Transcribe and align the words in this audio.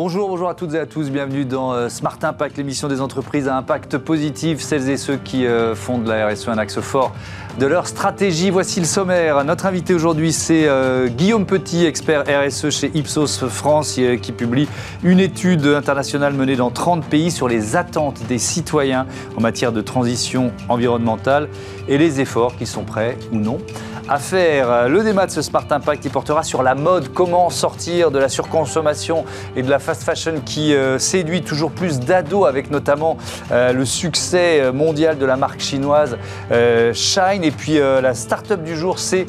Bonjour, 0.00 0.28
bonjour 0.28 0.48
à 0.48 0.54
toutes 0.54 0.74
et 0.74 0.78
à 0.78 0.86
tous. 0.86 1.10
Bienvenue 1.10 1.44
dans 1.44 1.72
euh, 1.72 1.88
Smart 1.88 2.20
Impact, 2.22 2.56
l'émission 2.56 2.86
des 2.86 3.00
entreprises 3.00 3.48
à 3.48 3.56
impact 3.56 3.98
positif. 3.98 4.60
Celles 4.60 4.88
et 4.90 4.96
ceux 4.96 5.16
qui 5.16 5.44
euh, 5.44 5.74
font 5.74 5.98
de 5.98 6.08
la 6.08 6.28
RSE 6.28 6.46
un 6.46 6.56
axe 6.56 6.78
fort 6.78 7.12
de 7.58 7.66
leur 7.66 7.88
stratégie. 7.88 8.50
Voici 8.50 8.78
le 8.78 8.86
sommaire. 8.86 9.42
Notre 9.42 9.66
invité 9.66 9.94
aujourd'hui, 9.94 10.32
c'est 10.32 10.68
euh, 10.68 11.08
Guillaume 11.08 11.46
Petit, 11.46 11.84
expert 11.84 12.22
RSE 12.28 12.70
chez 12.70 12.92
Ipsos 12.94 13.48
France, 13.48 13.98
qui 14.22 14.30
publie 14.30 14.68
une 15.02 15.18
étude 15.18 15.66
internationale 15.66 16.32
menée 16.32 16.54
dans 16.54 16.70
30 16.70 17.04
pays 17.04 17.32
sur 17.32 17.48
les 17.48 17.74
attentes 17.74 18.24
des 18.28 18.38
citoyens 18.38 19.04
en 19.36 19.40
matière 19.40 19.72
de 19.72 19.80
transition 19.80 20.52
environnementale 20.68 21.48
et 21.88 21.98
les 21.98 22.20
efforts 22.20 22.56
qui 22.56 22.66
sont 22.66 22.84
prêts 22.84 23.16
ou 23.32 23.36
non 23.36 23.58
à 24.08 24.18
faire. 24.18 24.88
Le 24.88 25.02
débat 25.02 25.26
de 25.26 25.30
ce 25.30 25.42
Smart 25.42 25.66
Impact 25.70 26.02
qui 26.02 26.08
portera 26.08 26.42
sur 26.42 26.62
la 26.62 26.74
mode, 26.74 27.12
comment 27.12 27.50
sortir 27.50 28.10
de 28.10 28.18
la 28.18 28.28
surconsommation 28.28 29.24
et 29.56 29.62
de 29.62 29.70
la 29.70 29.78
fast 29.78 30.02
fashion 30.02 30.34
qui 30.44 30.74
euh, 30.74 30.98
séduit 30.98 31.42
toujours 31.42 31.70
plus 31.70 32.00
d'ados 32.00 32.46
avec 32.46 32.70
notamment 32.70 33.16
euh, 33.52 33.72
le 33.72 33.84
succès 33.84 34.72
mondial 34.72 35.18
de 35.18 35.26
la 35.26 35.36
marque 35.36 35.60
chinoise 35.60 36.16
euh, 36.50 36.92
Shine. 36.92 37.44
Et 37.44 37.50
puis 37.50 37.78
la 37.78 38.14
start-up 38.14 38.62
du 38.62 38.76
jour, 38.76 38.98
c'est 38.98 39.26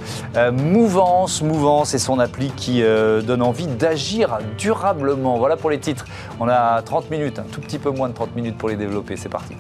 Mouvance. 0.51 1.41
Mouvance 1.41 1.93
et 1.93 1.99
son 1.99 2.20
appli 2.20 2.51
qui 2.51 2.81
donne 2.81 3.41
envie 3.41 3.67
d'agir 3.67 4.39
durablement. 4.57 5.37
Voilà 5.37 5.57
pour 5.57 5.70
les 5.70 5.79
titres. 5.79 6.05
On 6.39 6.48
a 6.48 6.81
30 6.81 7.09
minutes, 7.09 7.39
un 7.39 7.43
tout 7.43 7.61
petit 7.61 7.79
peu 7.79 7.89
moins 7.89 8.09
de 8.09 8.13
30 8.13 8.35
minutes 8.35 8.57
pour 8.57 8.70
les 8.70 8.75
développer. 8.75 9.15
C'est 9.17 9.29
parti. 9.29 9.55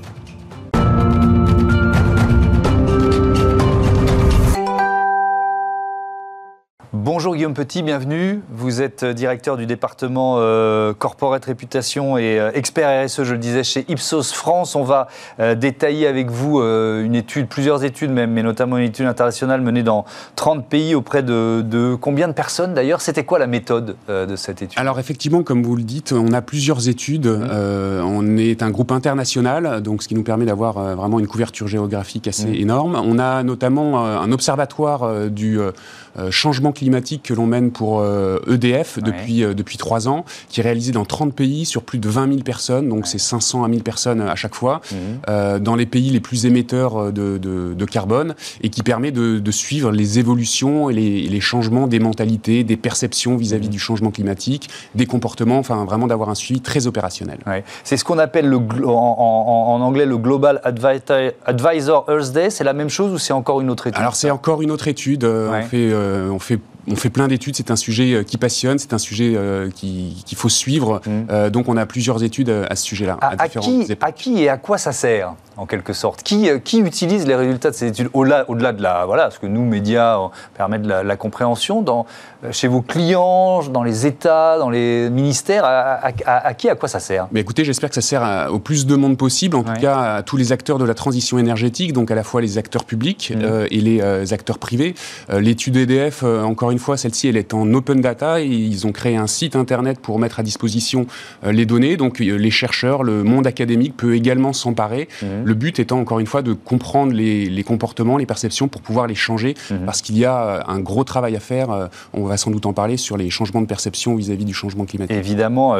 Bonjour 7.11 7.33
Guillaume 7.35 7.55
Petit, 7.55 7.81
bienvenue. 7.81 8.39
Vous 8.51 8.83
êtes 8.83 9.03
directeur 9.03 9.57
du 9.57 9.65
département 9.65 10.35
euh, 10.37 10.93
Corporate 10.93 11.43
Réputation 11.43 12.19
et 12.19 12.39
euh, 12.39 12.51
expert 12.53 13.03
RSE, 13.03 13.23
je 13.23 13.33
le 13.33 13.39
disais, 13.39 13.63
chez 13.63 13.83
Ipsos 13.89 14.31
France. 14.31 14.75
On 14.75 14.83
va 14.83 15.07
euh, 15.39 15.55
détailler 15.55 16.05
avec 16.05 16.29
vous 16.29 16.59
une 16.59 17.15
étude, 17.15 17.47
plusieurs 17.47 17.83
études 17.83 18.11
même, 18.11 18.29
mais 18.29 18.43
notamment 18.43 18.77
une 18.77 18.85
étude 18.85 19.07
internationale 19.07 19.61
menée 19.61 19.81
dans 19.81 20.05
30 20.35 20.67
pays 20.67 20.93
auprès 20.93 21.23
de, 21.23 21.97
combien 21.99 22.27
de 22.27 22.33
personnes 22.33 22.75
d'ailleurs? 22.75 23.01
C'était 23.01 23.23
quoi 23.25 23.39
la 23.39 23.47
méthode 23.47 23.95
de 24.07 24.35
cette 24.35 24.61
étude? 24.61 24.77
Alors 24.77 24.99
effectivement, 24.99 25.41
comme 25.41 25.63
vous 25.63 25.75
le 25.75 25.81
dites, 25.81 26.11
on 26.11 26.31
a 26.31 26.43
plusieurs 26.43 26.89
études. 26.89 27.25
Mmh. 27.25 28.03
on 28.05 28.37
est 28.37 28.61
un 28.61 28.69
groupe 28.69 28.91
international, 28.91 29.81
donc 29.81 30.03
ce 30.03 30.07
qui 30.07 30.13
nous 30.13 30.21
permet 30.21 30.45
d'avoir 30.45 30.73
vraiment 30.95 31.17
une 31.17 31.27
couverture 31.27 31.67
géographique 31.67 32.27
assez 32.27 32.49
mmh. 32.49 32.61
énorme. 32.61 33.01
On 33.03 33.17
a 33.17 33.41
notamment 33.41 34.05
un 34.05 34.31
observatoire 34.31 35.31
du 35.31 35.57
euh, 35.59 35.71
changement 36.31 36.71
climatique 36.71 37.23
que 37.23 37.33
l'on 37.33 37.45
mène 37.45 37.71
pour 37.71 38.03
EDF 38.47 38.97
euh, 38.97 39.01
e 39.01 39.03
depuis, 39.03 39.43
euh, 39.43 39.53
depuis 39.53 39.77
trois 39.77 40.07
ans, 40.07 40.25
qui 40.49 40.59
est 40.59 40.63
réalisé 40.63 40.91
dans 40.91 41.05
30 41.05 41.33
pays 41.33 41.65
sur 41.65 41.83
plus 41.83 41.99
de 41.99 42.09
20 42.09 42.27
000 42.29 42.39
personnes, 42.41 42.89
donc 42.89 43.07
c'est 43.07 43.17
500 43.17 43.63
à 43.63 43.67
1000 43.67 43.83
personnes 43.83 44.21
à 44.21 44.35
chaque 44.35 44.55
fois, 44.55 44.81
mhm. 44.91 45.59
dans 45.59 45.75
les 45.75 45.85
pays 45.85 46.09
les 46.09 46.19
plus 46.19 46.45
émetteurs 46.45 47.11
de, 47.11 47.37
de, 47.37 47.85
carbone, 47.85 48.35
et 48.61 48.69
qui 48.69 48.83
permet 48.83 49.11
de, 49.11 49.39
de, 49.39 49.51
suivre 49.51 49.91
les 49.91 50.19
évolutions 50.19 50.89
et 50.89 50.93
les, 50.93 51.21
les, 51.23 51.39
changements 51.39 51.87
des 51.87 51.99
mentalités, 51.99 52.63
des 52.63 52.77
perceptions 52.77 53.35
vis-à-vis 53.35 53.67
mhm. 53.67 53.71
du 53.71 53.79
changement 53.79 54.11
climatique, 54.11 54.69
des 54.95 55.05
comportements, 55.05 55.57
enfin 55.57 55.85
vraiment 55.85 56.07
d'avoir 56.07 56.29
un 56.29 56.35
suivi 56.35 56.61
très 56.61 56.87
opérationnel. 56.87 57.39
C'est 57.83 57.97
ce 57.97 58.03
qu'on 58.03 58.19
appelle 58.19 58.47
le, 58.47 58.57
en, 58.87 59.75
en, 59.75 59.81
anglais 59.81 60.05
le 60.05 60.17
Global 60.17 60.61
Advisor 60.63 62.05
Earth 62.09 62.31
Day, 62.31 62.49
c'est 62.49 62.63
la 62.63 62.73
même 62.73 62.89
chose 62.89 63.11
ou 63.13 63.17
c'est 63.17 63.33
encore 63.33 63.61
une 63.61 63.69
autre 63.69 63.87
étude 63.87 63.99
Alors 63.99 64.15
c'est 64.15 64.29
encore 64.29 64.61
une 64.61 64.71
autre 64.71 64.87
étude, 64.87 65.23
on 65.23 65.61
fait 65.63 65.89
euh, 65.91 65.98
on 65.99 66.39
fait 66.39 66.59
on 66.89 66.95
fait 66.95 67.09
plein 67.09 67.27
d'études, 67.27 67.55
c'est 67.55 67.71
un 67.71 67.75
sujet 67.75 68.13
euh, 68.13 68.23
qui 68.23 68.37
passionne, 68.37 68.79
c'est 68.79 68.93
un 68.93 68.97
sujet 68.97 69.33
euh, 69.35 69.69
qu'il 69.69 70.15
faut 70.35 70.49
suivre. 70.49 71.01
Mmh. 71.05 71.49
donc 71.49 71.69
on 71.69 71.77
a 71.77 71.85
plusieurs 71.85 72.23
études 72.23 72.49
à 72.49 72.75
ce 72.75 72.83
sujet-là. 72.83 73.17
À, 73.21 73.47
qui, 73.47 73.57
à, 73.99 74.11
qui, 74.11 74.43
et 74.43 74.49
à 74.49 74.57
quoi 74.57 74.77
ça 74.77 74.91
sert, 74.91 75.33
en 75.57 75.65
quelque 75.65 75.93
sorte? 75.93 76.23
Qui, 76.23 76.49
qui 76.63 76.79
utilise 76.79 77.25
les 77.27 77.35
résultats 77.35 77.69
de 77.71 77.75
ces 77.75 77.87
études 77.87 78.09
au-delà 78.13 78.49
au 78.49 78.55
-delà 78.55 78.75
de 78.75 78.81
la... 78.81 79.05
Voilà, 79.05 79.31
ce 79.31 79.39
que 79.39 79.45
nous, 79.45 79.65
médias, 79.65 80.17
permettent 80.55 80.83
de 80.83 80.89
la, 80.89 81.15
compréhension. 81.15 81.81
Dans, 81.81 82.05
chez 82.51 82.67
vos 82.67 82.81
clients, 82.81 83.63
dans 83.63 83.83
les 83.83 84.05
États, 84.05 84.57
dans 84.57 84.69
les 84.69 85.09
ministères, 85.09 85.63
à, 85.65 86.53
qui, 86.53 86.69
à 86.69 86.75
quoi 86.75 86.89
ça 86.89 86.99
sert? 86.99 87.27
Mais 87.31 87.41
Écoutez, 87.41 87.65
j'espère 87.65 87.89
que 87.89 87.95
ça 87.95 88.01
sert 88.01 88.49
au 88.51 88.59
plus 88.59 88.85
de 88.85 88.95
monde 88.95 89.17
possible, 89.17 89.55
en 89.57 89.63
tout 89.63 89.79
cas 89.79 90.15
à 90.15 90.23
tous 90.23 90.37
les 90.37 90.51
acteurs 90.51 90.77
de 90.77 90.85
la 90.85 90.93
transition 90.93 91.37
énergétique, 91.37 91.93
donc 91.93 92.11
à 92.11 92.15
la 92.15 92.23
fois 92.23 92.41
les 92.41 92.57
acteurs 92.57 92.85
publics 92.85 93.33
mmh. 93.35 93.65
et 93.71 93.81
les 93.81 94.33
acteurs 94.33 94.59
privés. 94.59 94.95
L'étude 95.29 95.75
EDF, 95.77 96.23
encore 96.23 96.71
une 96.71 96.78
fois, 96.79 96.97
celle-ci, 96.97 97.27
elle 97.27 97.37
est 97.37 97.53
en 97.53 97.71
open 97.73 98.01
data. 98.01 98.41
Et 98.41 98.47
ils 98.47 98.87
ont 98.87 98.91
créé 98.91 99.15
un 99.15 99.27
site 99.27 99.55
internet 99.55 99.99
pour 99.99 100.19
mettre 100.19 100.39
à 100.39 100.43
disposition 100.43 101.05
euh, 101.43 101.51
les 101.51 101.65
données. 101.65 101.97
Donc, 101.97 102.21
euh, 102.21 102.35
les 102.35 102.51
chercheurs, 102.51 103.03
le 103.03 103.23
monde 103.23 103.47
académique 103.47 103.95
peut 103.95 104.15
également 104.15 104.53
s'emparer. 104.53 105.07
Mmh. 105.21 105.25
Le 105.43 105.53
but 105.53 105.79
étant, 105.79 105.99
encore 105.99 106.19
une 106.19 106.27
fois, 106.27 106.41
de 106.41 106.53
comprendre 106.53 107.13
les, 107.13 107.63
comportements, 107.63 108.17
les 108.17 108.25
perceptions 108.25 108.67
pour 108.67 108.81
pouvoir 108.81 109.07
les 109.07 109.15
changer. 109.15 109.55
Mmh. 109.69 109.75
Parce 109.85 110.01
qu'il 110.01 110.17
y 110.17 110.25
a 110.25 110.41
euh, 110.41 110.61
un 110.67 110.79
gros 110.79 111.03
travail 111.03 111.35
à 111.35 111.39
faire. 111.39 111.89
On 112.13 112.23
va 112.23 112.37
sans 112.37 112.51
doute 112.51 112.65
en 112.65 112.73
parler 112.73 112.97
sur 112.97 113.17
les 113.17 113.29
changements 113.29 113.61
de 113.61 113.67
perception 113.67 114.15
vis-à-vis 114.15 114.45
du 114.45 114.53
changement 114.53 114.85
climatique. 114.85 115.15
Évidemment. 115.15 115.75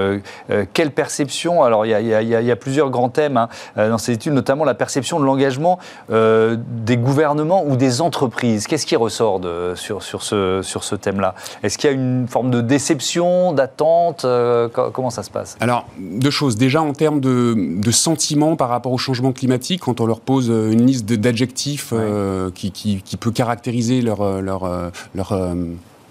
quelle 0.74 0.92
perception? 0.92 1.64
Alors, 1.64 1.86
il 1.86 1.92
y, 1.92 2.52
a 2.52 2.56
plusieurs 2.56 2.90
grands 2.90 3.10
thèmes 3.10 3.38
hein, 3.38 3.50
dans 3.76 3.98
ces 3.98 4.14
études, 4.14 4.34
notamment 4.34 4.64
la 4.64 4.74
perception 4.74 5.20
de 5.20 5.26
l'engagement 5.26 5.80
des 6.10 6.98
gouvernements 6.98 7.66
ou 7.66 7.76
des 7.76 8.02
entreprises. 8.02 8.68
Qu'est-ce 8.68 8.86
qui 8.86 8.96
ressort 8.96 9.40
de, 9.40 9.74
sur, 9.76 10.04
sur 10.04 10.24
ce, 10.24 10.62
sur 10.62 10.84
ce 10.84 10.89
thème-là. 10.96 11.36
Est-ce 11.64 11.78
qu'il 11.78 11.90
y 11.90 11.94
a 11.94 11.96
une 11.96 12.28
forme 12.28 12.52
de 12.52 12.62
déception, 12.62 13.54
d'attente 13.54 14.26
euh, 14.26 14.68
Comment 14.68 15.10
ça 15.10 15.24
se 15.24 15.30
passe? 15.30 15.58
Alors, 15.60 15.88
deux 16.00 16.32
choses. 16.32 16.58
Déjà, 16.58 16.82
en 16.82 16.94
termes 16.94 17.20
de, 17.20 17.56
de 17.58 17.92
sentiments 17.92 18.56
par 18.56 18.70
rapport 18.70 18.92
au 18.92 18.98
changement 18.98 19.32
climatique, 19.32 19.82
quand 19.82 20.02
on 20.02 20.06
leur 20.06 20.20
pose 20.22 20.50
euh, 20.50 20.72
une 20.72 20.86
liste 20.86 21.06
d'adjectifs 21.06 21.90
euh, 21.94 22.52
qui, 22.52 22.72
qui, 22.72 23.02
qui, 23.02 23.18
peut 23.18 23.32
caractériser 23.32 24.02
leur, 24.02 24.42
leur, 24.42 24.70
leur 25.16 25.30
leur 25.30 25.56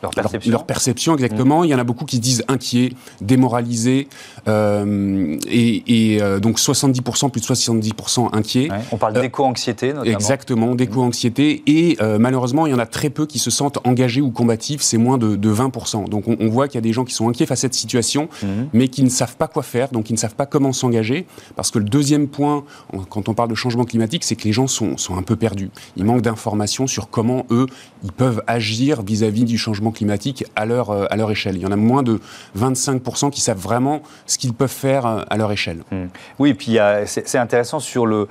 perception. 0.00 0.50
Leur, 0.50 0.66
perception, 0.66 1.14
exactement. 1.14 1.64
Il 1.64 1.70
y 1.70 1.74
en 1.74 1.78
a 1.78 1.84
beaucoup 1.84 2.04
qui 2.04 2.16
se 2.16 2.20
disent 2.20 2.44
inquiets, 2.48 2.92
démoralisés, 3.20 4.08
euh, 4.46 5.36
et, 5.48 6.14
et 6.14 6.22
euh, 6.22 6.40
donc 6.40 6.58
70%, 6.58 7.30
plus 7.30 7.40
de 7.40 7.46
70% 7.46 8.28
inquiets. 8.32 8.68
On 8.92 8.96
parle 8.96 9.16
euh, 9.16 9.20
d'éco-anxiété, 9.20 9.92
notamment. 9.92 10.04
Exactement, 10.04 10.74
d'éco-anxiété. 10.74 11.62
Et 11.66 11.96
euh, 12.00 12.18
malheureusement, 12.18 12.66
il 12.66 12.70
y 12.70 12.74
en 12.74 12.78
a 12.78 12.86
très 12.86 13.10
peu 13.10 13.26
qui 13.26 13.38
se 13.38 13.50
sentent 13.50 13.78
engagés 13.84 14.20
ou 14.20 14.30
combatifs, 14.30 14.82
c'est 14.82 14.98
moins 14.98 15.18
de, 15.18 15.36
de, 15.36 15.52
20%. 15.52 16.08
Donc 16.08 16.28
on, 16.28 16.36
on 16.40 16.48
voit 16.48 16.68
qu'il 16.68 16.76
y 16.76 16.78
a 16.78 16.82
des 16.82 16.92
gens 16.92 17.04
qui 17.04 17.14
sont 17.14 17.28
inquiets 17.28 17.46
face 17.46 17.60
à 17.60 17.62
cette 17.62 17.74
situation, 17.74 18.28
mhm. 18.42 18.68
mais 18.72 18.88
qui 18.88 19.02
ne 19.02 19.08
savent 19.08 19.36
pas 19.36 19.48
quoi 19.48 19.62
faire, 19.62 19.88
donc 19.90 20.10
ils 20.10 20.14
ne 20.14 20.18
savent 20.18 20.36
pas 20.36 20.46
comment 20.46 20.72
s'engager. 20.72 21.26
Parce 21.56 21.70
que 21.70 21.78
le 21.78 21.84
deuxième 21.84 22.28
point, 22.28 22.64
quand 23.10 23.28
on 23.28 23.34
parle 23.34 23.48
de 23.48 23.54
changement 23.54 23.84
climatique, 23.84 24.24
c'est 24.24 24.36
que 24.36 24.44
les 24.44 24.52
gens 24.52 24.66
sont, 24.66 24.96
sont 24.96 25.16
un 25.16 25.22
peu 25.22 25.36
perdus. 25.36 25.70
Ils 25.96 26.04
manquent 26.04 26.22
d'informations 26.22 26.86
sur 26.86 27.10
comment, 27.10 27.46
eux, 27.50 27.66
ils 28.04 28.12
peuvent 28.12 28.42
agir 28.46 29.02
vis-à-vis 29.02 29.42
-vis 29.42 29.46
du 29.46 29.58
changement 29.58 29.87
climatique 29.90 30.44
à 30.56 30.66
leur, 30.66 30.90
euh, 30.90 31.06
à 31.10 31.16
leur 31.16 31.30
échelle. 31.30 31.56
Il 31.56 31.62
y 31.62 31.66
en 31.66 31.72
a 31.72 31.76
moins 31.76 32.02
de 32.02 32.20
25% 32.58 33.30
qui 33.30 33.40
savent 33.40 33.58
vraiment 33.58 34.02
ce 34.26 34.38
qu'ils 34.38 34.54
peuvent 34.54 34.68
faire 34.68 35.06
euh, 35.06 35.22
à 35.28 35.36
leur 35.36 35.52
échelle. 35.52 35.82
Hmm. 35.90 36.06
Oui, 36.38 36.50
et 36.50 36.54
puis 36.54 36.78
c'est 37.06 37.38
intéressant 37.38 37.80
sur 37.80 38.06
le, 38.06 38.28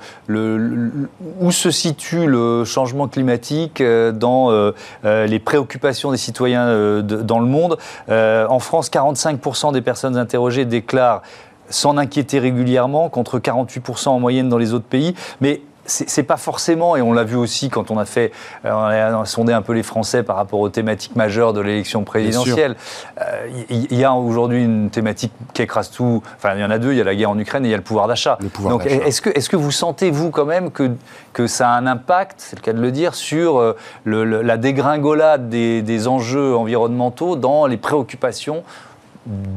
où 1.40 1.52
se 1.52 1.70
situe 1.70 2.26
le 2.26 2.64
changement 2.64 3.08
climatique 3.08 3.80
euh, 3.80 4.12
dans 4.12 4.48
les 5.04 5.38
préoccupations 5.38 6.10
des 6.10 6.16
citoyens 6.16 7.02
dans 7.02 7.38
le 7.38 7.46
monde. 7.46 7.78
en 8.08 8.58
France, 8.58 8.90
45% 8.90 9.72
des 9.72 9.80
personnes 9.80 10.16
interrogées 10.16 10.64
déclarent 10.64 11.22
s'en 11.70 11.98
inquiéter 11.98 12.38
régulièrement, 12.38 13.08
contre 13.08 13.38
48% 13.38 14.08
en 14.08 14.20
moyenne 14.20 14.48
dans 14.48 14.58
les 14.58 14.72
autres 14.72 14.86
pays. 14.86 15.14
Mais 15.40 15.60
c'est 15.88 16.22
pas 16.22 16.36
forcément, 16.36 16.96
et 16.96 17.02
on 17.02 17.12
l'a 17.12 17.24
vu 17.24 17.36
aussi 17.36 17.70
quand 17.70 17.90
on 17.90 17.98
a 17.98 18.04
fait, 18.04 18.32
euh, 18.64 18.70
on 18.72 19.20
a 19.20 19.24
sondé 19.24 19.52
un 19.52 19.62
peu 19.62 19.72
les 19.72 19.82
Français 19.82 20.22
par 20.22 20.36
rapport 20.36 20.60
aux 20.60 20.68
thématiques 20.68 21.16
majeures 21.16 21.52
de 21.52 21.60
l'élection 21.60 22.04
présidentielle. 22.04 22.76
Il 23.70 23.74
euh, 23.92 23.96
y, 23.96 24.04
a 24.04 24.12
aujourd'hui 24.12 24.62
une 24.62 24.90
thématique 24.90 25.32
qui 25.54 25.62
écrase 25.62 25.90
tout. 25.90 26.22
Enfin, 26.36 26.54
il 26.54 26.60
y 26.60 26.64
en 26.64 26.70
a 26.70 26.78
deux. 26.78 26.92
Il 26.92 26.98
y 26.98 27.00
a 27.00 27.04
la 27.04 27.14
guerre 27.14 27.30
en 27.30 27.38
Ukraine 27.38 27.64
et 27.64 27.68
il 27.68 27.70
y 27.70 27.74
a 27.74 27.78
le 27.78 27.82
pouvoir 27.82 28.06
d'achat. 28.06 28.38
Donc, 28.62 28.86
est-ce 28.86 29.20
que, 29.20 29.30
est-ce 29.30 29.48
que 29.48 29.56
vous 29.56 29.70
sentez 29.70 30.10
vous 30.10 30.30
quand 30.30 30.46
même 30.46 30.70
que 30.70 30.90
que 31.38 31.46
ça 31.46 31.70
a 31.70 31.78
un 31.78 31.86
impact, 31.86 32.40
c'est 32.40 32.56
le 32.56 32.62
cas 32.62 32.72
de 32.72 32.80
le 32.80 32.90
dire, 32.90 33.14
sur 33.14 33.58
euh, 33.58 33.76
la 34.04 34.56
dégringolade 34.56 35.48
des, 35.48 35.82
des 35.82 36.08
enjeux 36.08 36.56
environnementaux 36.56 37.36
dans 37.36 37.66
les 37.66 37.76
préoccupations 37.76 38.64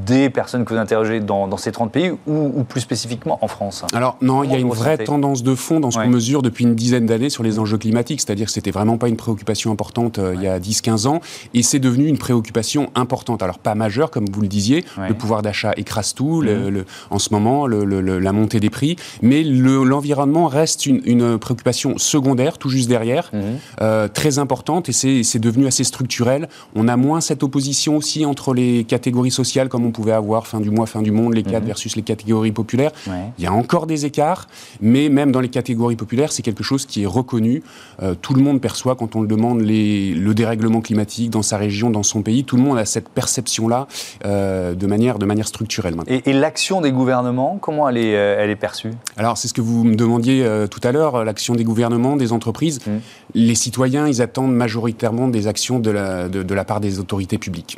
des 0.05 0.29
personnes 0.29 0.65
que 0.65 0.73
vous 0.73 0.79
interrogez 0.79 1.19
dans, 1.19 1.55
ces 1.57 1.71
30 1.71 1.91
pays 1.91 2.11
ou, 2.27 2.63
plus 2.67 2.81
spécifiquement 2.81 3.39
en 3.41 3.47
France? 3.47 3.85
Alors 3.93 4.17
non, 4.21 4.43
il 4.43 4.51
y 4.51 4.55
a 4.55 4.57
une 4.57 4.69
vraie 4.69 4.97
tendance 4.97 5.43
de 5.43 5.55
fond 5.55 5.79
dans 5.79 5.91
ce 5.91 5.97
qu'on 5.97 6.07
mesure 6.07 6.41
depuis 6.41 6.65
une 6.65 6.75
dizaine 6.75 7.05
d'années 7.05 7.29
sur 7.29 7.43
les 7.43 7.59
enjeux 7.59 7.77
climatiques, 7.77 8.21
c'est-à-dire 8.21 8.47
que 8.47 8.51
c'était 8.51 8.71
vraiment 8.71 8.97
pas 8.97 9.07
une 9.07 9.17
préoccupation 9.17 9.71
importante 9.71 10.19
euh, 10.19 10.33
il 10.35 10.43
y 10.43 10.47
a 10.47 10.59
10-15 10.59 11.07
ans. 11.07 11.21
Et 11.53 11.63
c'est 11.63 11.79
devenu 11.79 12.07
une 12.07 12.17
préoccupation 12.17 12.89
importante. 12.95 13.43
Alors 13.43 13.59
pas 13.59 13.75
majeure 13.75 14.11
comme 14.11 14.25
vous 14.31 14.41
le 14.41 14.47
disiez, 14.47 14.85
le 14.97 15.13
pouvoir 15.13 15.41
d'achat 15.41 15.73
écrase 15.77 16.13
tout. 16.13 16.41
Le, 16.41 16.85
en 17.09 17.19
ce 17.19 17.29
moment, 17.31 17.67
la 17.67 18.31
montée 18.31 18.59
des 18.59 18.69
prix, 18.69 18.95
mais 19.21 19.43
l'environnement 19.43 20.47
reste 20.47 20.85
une, 20.85 21.37
préoccupation 21.39 21.97
secondaire, 21.97 22.57
tout 22.57 22.69
juste 22.69 22.89
derrière, 22.89 23.29
mhm. 23.33 23.41
euh, 23.81 24.07
très 24.07 24.39
importante. 24.39 24.89
Et 24.89 24.93
c'est 24.93 25.39
devenu 25.39 25.67
assez 25.67 25.83
structurel. 25.83 26.49
On 26.75 26.87
a 26.87 26.97
moins 26.97 27.21
cette 27.21 27.43
opposition 27.43 27.97
aussi 27.97 28.25
entre 28.25 28.53
les 28.53 28.83
catégories 28.83 29.31
sociales 29.31 29.60
sociales 29.61 29.69
comme 29.69 29.85
on 29.85 29.91
pouvait 29.91 30.11
avoir 30.11 30.47
fin 30.47 30.59
du 30.59 30.71
mois, 30.71 30.85
fin 30.85 31.01
du 31.01 31.11
monde, 31.11 31.33
les 31.33 31.43
cadres 31.43 31.61
mhm. 31.61 31.67
versus 31.67 31.95
les 31.95 32.01
catégories 32.01 32.51
populaires. 32.51 32.91
Il 33.37 33.43
y 33.43 33.47
a 33.47 33.53
encore 33.53 33.87
des 33.87 34.05
écarts, 34.05 34.47
mais 34.81 35.09
même 35.09 35.31
dans 35.31 35.41
les 35.41 35.49
catégories 35.49 35.95
populaires, 35.95 36.31
c'est 36.31 36.43
quelque 36.43 36.63
chose 36.63 36.85
qui 36.85 37.03
est 37.03 37.07
reconnu. 37.07 37.63
Euh, 38.01 38.15
tout 38.15 38.33
le 38.33 38.41
monde 38.41 38.61
perçoit 38.61 38.95
quand 38.95 39.15
on 39.15 39.21
le 39.21 39.27
demande 39.27 39.61
les, 39.61 40.13
le 40.13 40.33
dérèglement 40.33 40.81
climatique 40.81 41.29
dans 41.29 41.41
sa 41.43 41.57
région, 41.57 41.89
dans 41.89 42.03
son 42.03 42.21
pays. 42.21 42.43
Tout 42.43 42.57
le 42.57 42.63
monde 42.63 42.77
a 42.77 42.85
cette 42.85 43.09
perception-là 43.09 43.87
euh, 44.25 44.73
de, 44.73 44.87
manière, 44.87 45.19
de 45.19 45.25
manière 45.25 45.47
structurelle. 45.47 45.95
Et, 46.07 46.29
et 46.29 46.33
l'action 46.33 46.81
des 46.81 46.91
gouvernements, 46.91 47.57
comment 47.61 47.87
elle 47.89 47.97
est, 47.97 48.11
elle 48.11 48.49
est 48.49 48.55
perçue? 48.55 48.91
Alors, 49.17 49.37
c'est 49.37 49.47
ce 49.47 49.53
que 49.53 49.61
vous 49.61 49.83
me 49.83 49.95
demandiez 49.95 50.45
tout 50.69 50.81
à 50.83 50.91
l'heure, 50.91 51.23
l'action 51.23 51.55
des 51.55 51.63
gouvernements, 51.63 52.15
des 52.15 52.31
entreprises. 52.31 52.79
Mhm. 52.85 53.01
Les 53.33 53.55
citoyens, 53.55 54.07
ils 54.07 54.21
attendent 54.21 54.53
majoritairement 54.53 55.27
des 55.27 55.47
actions 55.47 55.79
de 55.79 55.91
la, 55.91 56.29
de, 56.29 56.53
la 56.53 56.65
part 56.65 56.79
des 56.79 56.99
autorités 56.99 57.37
publiques. 57.37 57.77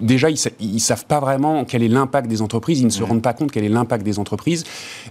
déjà, 0.00 0.28
ils 0.30 0.74
ne 0.74 0.78
savent 0.78 1.06
pas 1.06 1.20
vraiment 1.20 1.64
quel 1.64 1.82
est 1.82 1.88
l'impact 1.88 2.28
des 2.28 2.42
entreprises, 2.42 2.80
ils 2.80 2.86
ne 2.86 2.90
se 2.90 3.02
rendent 3.02 3.22
pas 3.22 3.32
compte 3.32 3.50
quel 3.50 3.64
est 3.64 3.68
l'impact 3.68 4.04
des 4.04 4.18
entreprises. 4.18 4.64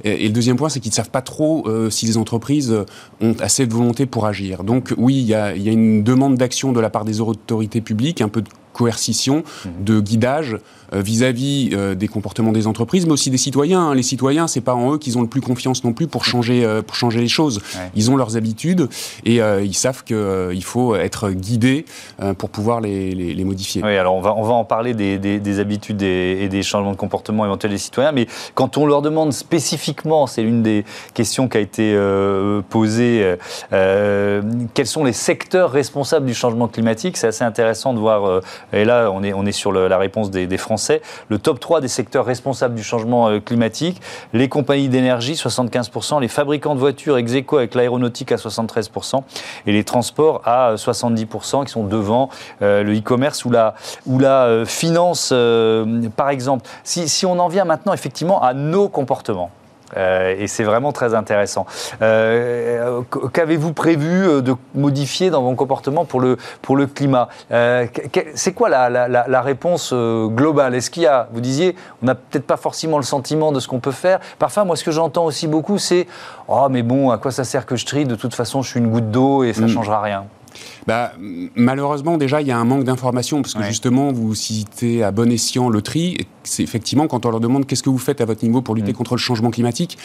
Et, 0.04 0.28
le 0.28 0.34
deuxième 0.34 0.58
point, 0.58 0.70
c'est 0.70 0.80
qu'ils 0.80 0.92
ne 0.92 0.96
savent 0.96 1.10
pas 1.10 1.22
trop 1.22 1.68
euh, 1.68 1.90
si 1.90 2.06
les 2.06 2.18
entreprises 2.18 2.76
ont 3.22 3.36
assez 3.40 3.66
de 3.68 3.74
volonté 3.74 4.06
pour 4.06 4.26
agir. 4.26 4.64
Donc 4.64 4.94
oui, 4.98 5.16
il 5.16 5.26
y 5.26 5.34
a, 5.34 5.56
y 5.56 5.70
a 5.70 5.72
une 5.72 6.04
demande 6.04 6.36
d'action 6.36 6.72
de 6.72 6.80
la 6.80 6.90
part 6.90 7.06
des 7.06 7.22
autorités 7.22 7.82
publiques, 7.82 8.22
un 8.22 8.30
peu 8.30 8.42
de 8.42 8.50
coercition, 8.74 9.44
mhm. 9.66 9.84
de 9.86 10.00
guidage 10.02 10.54
euh, 10.54 10.60
vis-à-vis 11.02 11.70
euh, 11.74 11.96
des 11.96 12.08
comportements 12.08 12.52
des 12.52 12.68
entreprises, 12.68 13.06
mais 13.06 13.14
aussi 13.14 13.30
des 13.30 13.38
citoyens. 13.38 13.90
Hein. 13.90 13.96
Les 13.96 14.04
citoyens, 14.04 14.48
c'est 14.48 14.62
pas 14.62 14.76
en 14.76 14.94
eux 14.94 14.98
qu'ils 14.98 15.18
ont 15.18 15.22
le 15.22 15.28
plus 15.28 15.42
confiance 15.42 15.84
non 15.84 15.94
plus 15.94 16.08
pour 16.08 16.26
changer, 16.26 16.66
euh, 16.66 16.82
pour 16.82 16.96
changer 16.96 17.22
les 17.22 17.28
choses. 17.28 17.62
Ils 17.96 18.12
ont 18.12 18.16
leurs 18.16 18.38
habitudes 18.38 18.90
et 19.26 19.38
ils 19.38 19.74
savent 19.74 20.04
qu'il 20.04 20.64
faut 20.64 20.96
être 20.96 21.30
guidé 21.30 21.86
pour 22.38 22.50
pouvoir 22.50 22.82
les, 22.82 23.14
les, 23.14 23.44
modifier. 23.44 23.82
Oui, 23.84 23.96
alors 23.98 24.16
on 24.16 24.22
va, 24.22 24.36
on 24.36 24.44
va 24.44 24.54
en 24.54 24.64
parler 24.64 24.94
des, 24.94 25.18
des, 25.18 25.60
habitudes 25.60 26.02
et, 26.02 26.48
des 26.48 26.64
changements 26.64 26.92
de 26.92 26.98
comportement 26.98 27.46
éventuels 27.46 27.72
des 27.72 27.78
citoyens, 27.78 28.12
mais 28.12 28.28
quand 28.54 28.78
on 28.78 28.86
leur 28.86 29.02
demande 29.02 29.34
spécifiquement, 29.34 30.28
c'est 30.28 30.44
l'une 30.44 30.64
des 30.64 30.86
questions 31.14 31.48
qui 31.48 31.58
a 31.58 31.60
été 31.60 31.98
posée, 32.70 33.36
quels 33.70 34.88
sont 34.88 35.04
les 35.04 35.14
secteurs 35.14 35.72
responsables 35.72 36.26
du 36.26 36.34
changement 36.34 36.68
climatique, 36.68 37.18
c'est 37.18 37.28
assez 37.28 37.44
intéressant 37.44 37.94
de 37.94 38.00
voir, 38.00 38.42
et 38.72 38.86
là 38.86 39.10
on 39.12 39.24
est, 39.24 39.34
on 39.34 39.46
est 39.46 39.52
sur 39.52 39.72
la 39.72 39.98
réponse 39.98 40.32
des, 40.32 40.48
des 40.48 40.58
Français 40.58 40.83
le 41.30 41.40
top 41.40 41.60
3 41.60 41.82
des 41.82 41.88
secteurs 41.88 42.26
responsables 42.26 42.76
du 42.76 42.84
changement 42.84 43.30
euh, 43.30 43.40
climatique, 43.40 44.02
les 44.34 44.50
compagnies 44.50 44.90
d'énergie, 44.90 45.34
75%, 45.34 46.22
les 46.22 46.28
fabricants 46.28 46.76
de 46.76 46.80
voitures 46.80 47.18
ex 47.18 47.34
aequo 47.34 47.58
avec 47.58 47.76
l'aéronautique 47.76 48.32
à 48.32 48.36
73%, 48.36 49.24
et 49.66 49.72
les 49.72 49.84
transports 49.84 50.42
à 50.46 50.76
70%, 50.76 51.62
euh, 51.62 51.64
qui 51.66 51.72
sont 51.72 51.86
devant 51.86 52.30
euh, 52.62 52.84
le 52.84 52.98
e-commerce 52.98 53.46
ou 53.46 53.52
la 53.52 53.74
finance, 54.66 55.34
par 56.16 56.30
exemple. 56.30 56.68
si 56.84 57.26
on 57.26 57.40
en 57.40 57.48
vient 57.48 57.66
maintenant 57.66 57.94
effectivement 57.94 58.42
à 58.42 58.54
nos 58.54 58.90
comportements, 58.90 59.52
euh, 59.98 60.36
et 60.38 60.48
c'est 60.48 60.64
vraiment 60.64 60.92
très 60.92 61.14
intéressant. 61.14 61.66
Euh, 62.02 63.02
qu'avez-vous 63.34 63.74
prévu 63.74 64.28
euh, 64.28 64.42
de 64.42 64.56
modifier 64.76 65.30
dans 65.30 65.42
vos 65.42 65.54
comportements 65.56 66.06
pour 66.06 66.20
le, 66.20 66.38
pour 66.62 66.76
le 66.76 66.88
climat? 66.88 67.30
C'est 68.36 68.54
quoi 68.54 68.70
la, 68.70 68.90
la, 68.90 69.42
réponse 69.42 69.94
globale? 69.94 70.76
Est-ce 70.76 70.90
qu'il 70.90 71.04
y 71.04 71.08
a, 71.08 71.28
vous 71.32 71.42
disiez, 71.42 71.76
on 72.02 72.08
n'a 72.08 72.16
peut-être 72.16 72.48
pas 72.48 72.58
forcément 72.58 72.98
le 72.98 73.04
sentiment 73.04 73.52
de 73.52 73.60
ce 73.60 73.68
qu'on 73.68 73.80
peut 73.80 73.92
faire? 73.92 74.20
Parfois, 74.40 74.66
moi, 74.66 74.76
ce 74.76 74.84
que 74.84 74.92
j'entends 74.92 75.26
aussi 75.26 75.48
beaucoup, 75.48 75.78
c'est 75.78 76.08
Oh, 76.48 76.68
mais 76.70 76.84
bon, 76.84 77.12
à 77.12 77.18
quoi 77.18 77.32
ça 77.32 77.44
sert 77.44 77.66
que 77.66 77.76
je 77.76 77.86
trie? 77.86 78.06
De 78.06 78.16
toute 78.16 78.36
façon, 78.36 78.62
je 78.62 78.70
suis 78.70 78.80
une 78.80 78.90
goutte 78.90 79.12
d'eau 79.12 79.44
et 79.44 79.54
ça 79.54 79.62
ne 79.62 79.68
mm. 79.68 79.70
changera 79.70 80.02
rien 80.02 80.26
bah, 80.88 81.14
Malheureusement, 81.56 82.18
déjà, 82.18 82.42
il 82.42 82.48
y 82.48 82.52
a 82.52 82.58
un 82.58 82.66
manque 82.66 82.84
d'information, 82.84 83.42
parce 83.42 83.54
que 83.54 83.64
justement, 83.64 84.12
vous 84.12 84.36
citez 84.36 85.04
à 85.04 85.12
bon 85.12 85.32
escient 85.32 85.70
le 85.70 85.82
tri. 85.82 86.18
C'est 86.44 86.64
effectivement, 86.64 87.08
quand 87.08 87.26
on 87.26 87.30
leur 87.30 87.40
demande 87.40 87.66
qu'est-ce 87.66 87.84
que 87.84 87.90
vous 87.90 87.98
faites 87.98 88.20
à 88.20 88.26
votre 88.26 88.44
niveau 88.44 88.62
pour 88.62 88.76
lutter 88.76 88.92
mm. 88.92 88.96
contre 88.96 89.14
le 89.14 89.20
changement 89.20 89.50
climatique, 89.50 89.98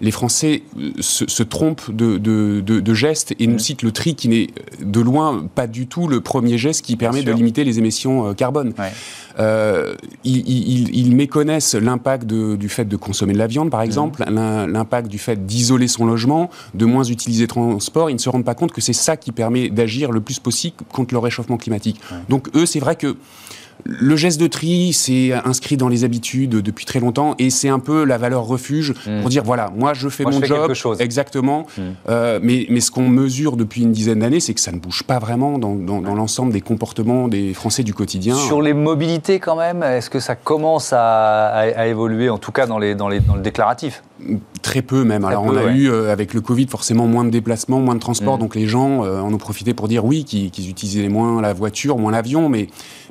les 0.00 0.10
Français 0.10 0.62
euh, 0.78 0.90
se, 1.00 1.42
trompent 1.42 1.90
de, 1.90 2.18
de, 2.18 2.60
de, 2.60 2.94
gestes 2.94 3.34
et 3.38 3.46
nous 3.46 3.58
citent 3.58 3.82
le 3.82 3.92
tri 3.92 4.14
qui 4.14 4.28
n'est 4.28 4.48
de 4.82 5.00
loin 5.00 5.46
pas 5.54 5.66
du 5.66 5.86
tout 5.86 6.06
le 6.06 6.20
premier 6.20 6.58
geste 6.58 6.84
qui 6.84 6.96
permet 6.96 7.22
de 7.22 7.32
limiter 7.32 7.64
les 7.64 7.78
émissions 7.78 8.28
euh, 8.28 8.34
carbone. 8.34 8.74
Euh, 9.38 9.94
ils, 10.24 11.14
méconnaissent 11.14 11.74
l'impact 11.74 12.26
du 12.26 12.68
fait 12.68 12.84
de 12.84 12.96
consommer 12.96 13.32
de 13.32 13.38
la 13.38 13.46
viande, 13.46 13.70
par 13.70 13.80
mm. 13.80 13.84
exemple, 13.84 14.24
l'impact 14.28 15.08
du 15.08 15.18
fait 15.18 15.46
d'isoler 15.46 15.88
son 15.88 16.04
logement, 16.04 16.50
de 16.74 16.84
moins 16.84 17.04
utiliser 17.04 17.44
le 17.44 17.48
transport. 17.48 18.10
Ils 18.10 18.14
ne 18.14 18.18
se 18.18 18.28
rendent 18.28 18.44
pas 18.44 18.54
compte 18.54 18.72
que 18.72 18.80
c'est 18.80 18.92
ça 18.92 19.16
qui 19.16 19.32
permet 19.32 19.68
d'agir 19.70 20.12
le 20.12 20.20
plus 20.26 20.38
possible 20.38 20.76
contre 20.92 21.14
le 21.14 21.18
réchauffement 21.18 21.56
climatique. 21.56 22.00
Donc 22.28 22.48
eux, 22.54 22.66
c'est 22.66 22.80
vrai 22.80 22.96
que 22.96 23.16
le 23.84 24.16
geste 24.16 24.40
de 24.40 24.46
tri, 24.46 24.92
c'est 24.92 25.32
inscrit 25.32 25.76
dans 25.76 25.88
les 25.88 26.04
habitudes 26.04 26.50
depuis 26.50 26.84
très 26.84 27.00
longtemps 27.00 27.34
et 27.38 27.50
c'est 27.50 27.68
un 27.68 27.78
peu 27.78 28.04
la 28.04 28.18
valeur 28.18 28.44
refuge 28.44 28.94
hmm. 29.06 29.20
pour 29.20 29.30
dire 29.30 29.44
voilà, 29.44 29.72
moi 29.76 29.94
je 29.94 30.08
fais 30.08 30.24
mon 30.24 30.42
job. 30.42 30.72
Exactement. 30.98 31.66
Hmm. 31.76 31.82
Euh, 32.08 32.40
mais, 32.42 32.66
mais 32.68 32.80
ce 32.80 32.90
qu'on 32.90 33.08
mesure 33.08 33.56
depuis 33.56 33.82
une 33.82 33.92
dizaine 33.92 34.20
d'années, 34.20 34.40
c'est 34.40 34.54
que 34.54 34.60
ça 34.60 34.72
ne 34.72 34.78
bouge 34.78 35.02
pas 35.04 35.18
vraiment 35.18 35.58
dans, 35.58 35.74
l'ensemble 36.14 36.52
des 36.52 36.60
comportements 36.60 37.28
des 37.28 37.54
Français 37.54 37.82
du 37.82 37.94
quotidien. 37.94 38.34
Sur 38.34 38.62
les 38.62 38.72
mobilités, 38.72 39.38
quand 39.38 39.56
même, 39.56 39.82
est-ce 39.82 40.10
que 40.10 40.20
ça 40.20 40.34
commence 40.34 40.92
à, 40.92 41.86
évoluer, 41.86 42.28
en 42.28 42.38
tout 42.38 42.52
cas 42.52 42.66
dans, 42.66 42.78
les, 42.78 42.94
dans, 42.94 43.08
les, 43.08 43.20
dans 43.20 43.36
le 43.36 43.42
déclaratif? 43.42 44.02
Très 44.62 44.80
peu 44.80 45.04
même. 45.04 45.26
Alors 45.26 45.44
on 45.44 45.54
a 45.56 45.64
eu 45.64 45.90
euh, 45.90 46.10
avec 46.10 46.32
le 46.32 46.40
Covid 46.40 46.66
forcément 46.68 47.06
moins 47.06 47.24
de 47.24 47.30
déplacements, 47.30 47.80
moins 47.80 47.94
de 47.94 48.00
transports, 48.00 48.38
hmm. 48.38 48.40
donc 48.40 48.54
les 48.54 48.66
gens 48.66 49.04
euh, 49.04 49.20
en 49.20 49.32
ont 49.32 49.38
profité 49.38 49.74
pour 49.74 49.88
dire 49.88 50.06
oui 50.06 50.24
qu'ils 50.24 50.70
utilisaient 50.70 51.08
moins 51.08 51.42
la 51.42 51.52
voiture, 51.52 51.98
moins 51.98 52.12
l'avion, 52.12 52.48
mais 52.48 52.68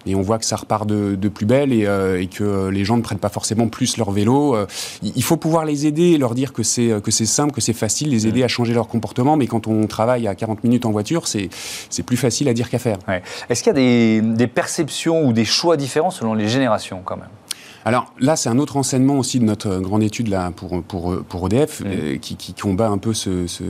on 0.07 0.21
voit 0.21 0.39
que 0.39 0.45
ça 0.45 0.55
repart 0.55 0.87
de, 0.87 1.15
plus 1.29 1.45
belle 1.45 1.69
euh, 1.73 2.19
et, 2.19 2.27
que 2.27 2.69
les 2.69 2.83
gens 2.83 2.97
ne 2.97 3.03
prennent 3.03 3.19
pas 3.19 3.29
forcément 3.29 3.67
plus 3.67 3.97
leur 3.97 4.11
vélo. 4.11 4.57
Il 5.03 5.23
faut 5.23 5.37
pouvoir 5.37 5.65
les 5.65 5.85
aider 5.85 6.11
et 6.11 6.17
leur 6.17 6.33
dire 6.33 6.53
que 6.53 6.63
c'est 6.63 7.01
simple, 7.25 7.53
que 7.53 7.61
c'est 7.61 7.73
facile, 7.73 8.09
les 8.09 8.25
aider 8.25 8.43
à 8.43 8.47
changer 8.47 8.73
leur 8.73 8.87
comportement. 8.87 9.37
Mais 9.37 9.47
quand 9.47 9.67
on 9.67 9.85
travaille 9.85 10.27
à 10.27 10.33
40 10.33 10.63
minutes 10.63 10.85
en 10.85 10.91
voiture, 10.91 11.27
c'est 11.27 11.49
c'est 11.89 12.03
plus 12.03 12.17
facile 12.17 12.49
à 12.49 12.53
dire 12.53 12.69
qu'à 12.69 12.79
faire. 12.79 12.97
Est-ce 13.49 13.61
qu'il 13.63 13.69
y 13.69 13.75
a 13.75 13.79
des, 13.79 14.21
des 14.21 14.47
perceptions 14.47 15.27
ou 15.27 15.33
des 15.33 15.45
choix 15.45 15.77
différents 15.77 16.11
selon 16.11 16.33
les 16.33 16.47
générations 16.47 17.01
quand 17.05 17.17
même? 17.17 17.29
Alors 17.87 18.11
là, 18.19 18.35
c'est 18.35 18.49
un 18.49 18.57
autre 18.57 18.77
enseignement 18.77 19.19
aussi 19.19 19.39
de 19.39 19.45
notre 19.45 19.77
grande 19.77 20.01
étude 20.01 20.27
là, 20.27 20.51
pour, 20.55 20.81
pour, 20.81 21.23
pour 21.29 21.45
EDF 21.45 21.83
euh, 21.85 22.17
qui, 22.17 22.35
qui, 22.35 22.55
combat 22.55 22.87
un 22.87 22.97
peu 22.97 23.13
ce, 23.13 23.45
ce, 23.45 23.63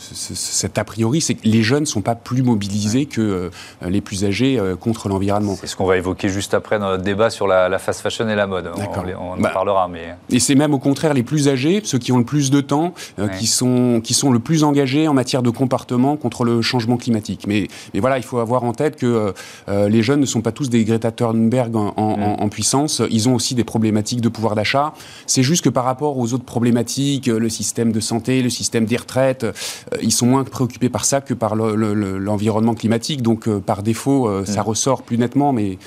cet 0.00 0.78
a 0.78 0.84
priori, 0.84 1.20
c'est 1.20 1.34
que 1.34 1.46
les 1.46 1.62
jeunes 1.62 1.80
ne 1.80 1.86
sont 1.86 2.00
pas 2.00 2.14
plus 2.14 2.42
mobilisés 2.42 3.04
que 3.04 3.20
euh, 3.20 3.50
les 3.82 4.00
plus 4.00 4.24
âgés 4.24 4.58
euh, 4.58 4.74
contre 4.74 5.10
l'environnement. 5.10 5.54
C'est 5.60 5.66
ce 5.66 5.76
qu'on 5.76 5.84
va 5.84 5.98
évoquer 5.98 6.30
juste 6.30 6.54
après 6.54 6.78
dans 6.78 6.88
notre 6.88 7.02
débat 7.02 7.28
sur 7.28 7.46
la, 7.46 7.78
fast 7.78 8.00
fashion 8.00 8.26
et 8.30 8.34
la 8.34 8.46
mode. 8.46 8.70
On, 8.74 9.34
en 9.34 9.36
bah, 9.36 9.50
parlera. 9.52 9.86
Mais... 9.86 10.16
Et 10.30 10.40
c'est 10.40 10.54
même 10.54 10.72
au 10.72 10.78
contraire 10.78 11.12
les 11.12 11.22
plus 11.22 11.48
âgés, 11.48 11.82
ceux 11.84 11.98
qui 11.98 12.10
ont 12.10 12.18
le 12.18 12.24
plus 12.24 12.50
de 12.50 12.62
temps, 12.62 12.94
qui, 13.38 13.46
sont, 13.46 14.00
qui 14.02 14.14
sont 14.14 14.30
le 14.30 14.38
plus 14.38 14.64
engagés 14.64 15.08
en 15.08 15.14
matière 15.14 15.42
de 15.42 15.50
comportement 15.50 16.16
contre 16.16 16.44
le 16.44 16.62
changement 16.62 16.96
climatique. 16.96 17.44
Mais, 17.46 17.68
mais 17.92 18.00
voilà, 18.00 18.16
il 18.16 18.24
faut 18.24 18.38
avoir 18.38 18.64
en 18.64 18.72
tête 18.72 18.96
que 18.96 19.34
les 19.68 20.02
jeunes 20.02 20.20
ne 20.20 20.26
sont 20.26 20.40
pas 20.40 20.52
tous 20.52 20.70
des 20.70 20.84
Greta 20.84 21.10
Thunberg 21.10 21.76
en, 21.76 21.92
en 21.96 22.48
puissance. 22.48 23.02
Ils 23.10 23.28
ont 23.28 23.34
aussi 23.34 23.57
des 23.58 23.64
problématiques 23.64 24.20
de 24.20 24.28
pouvoir 24.28 24.54
d'achat. 24.54 24.94
C'est 25.26 25.42
juste 25.42 25.64
que 25.64 25.68
par 25.68 25.84
rapport 25.84 26.16
aux 26.16 26.32
autres 26.32 26.44
problématiques, 26.44 27.28
euh, 27.28 27.38
le 27.38 27.48
système 27.48 27.90
de 27.92 28.00
santé, 28.00 28.40
le 28.40 28.50
système 28.50 28.86
des 28.86 28.96
retraites, 28.96 29.44
euh, 29.44 29.52
ils 30.00 30.12
sont 30.12 30.26
moins 30.26 30.44
préoccupés 30.44 30.88
par 30.88 31.04
ça 31.04 31.20
que 31.20 31.34
par 31.34 31.56
l'environnement 31.56 32.74
climatique. 32.74 33.20
Donc 33.20 33.48
euh, 33.48 33.58
par 33.58 33.82
défaut, 33.82 34.44
ça 34.44 34.62
mm. 34.62 34.64
ressort 34.64 35.02
plus 35.02 35.18
nettement, 35.18 35.52
mais 35.52 35.78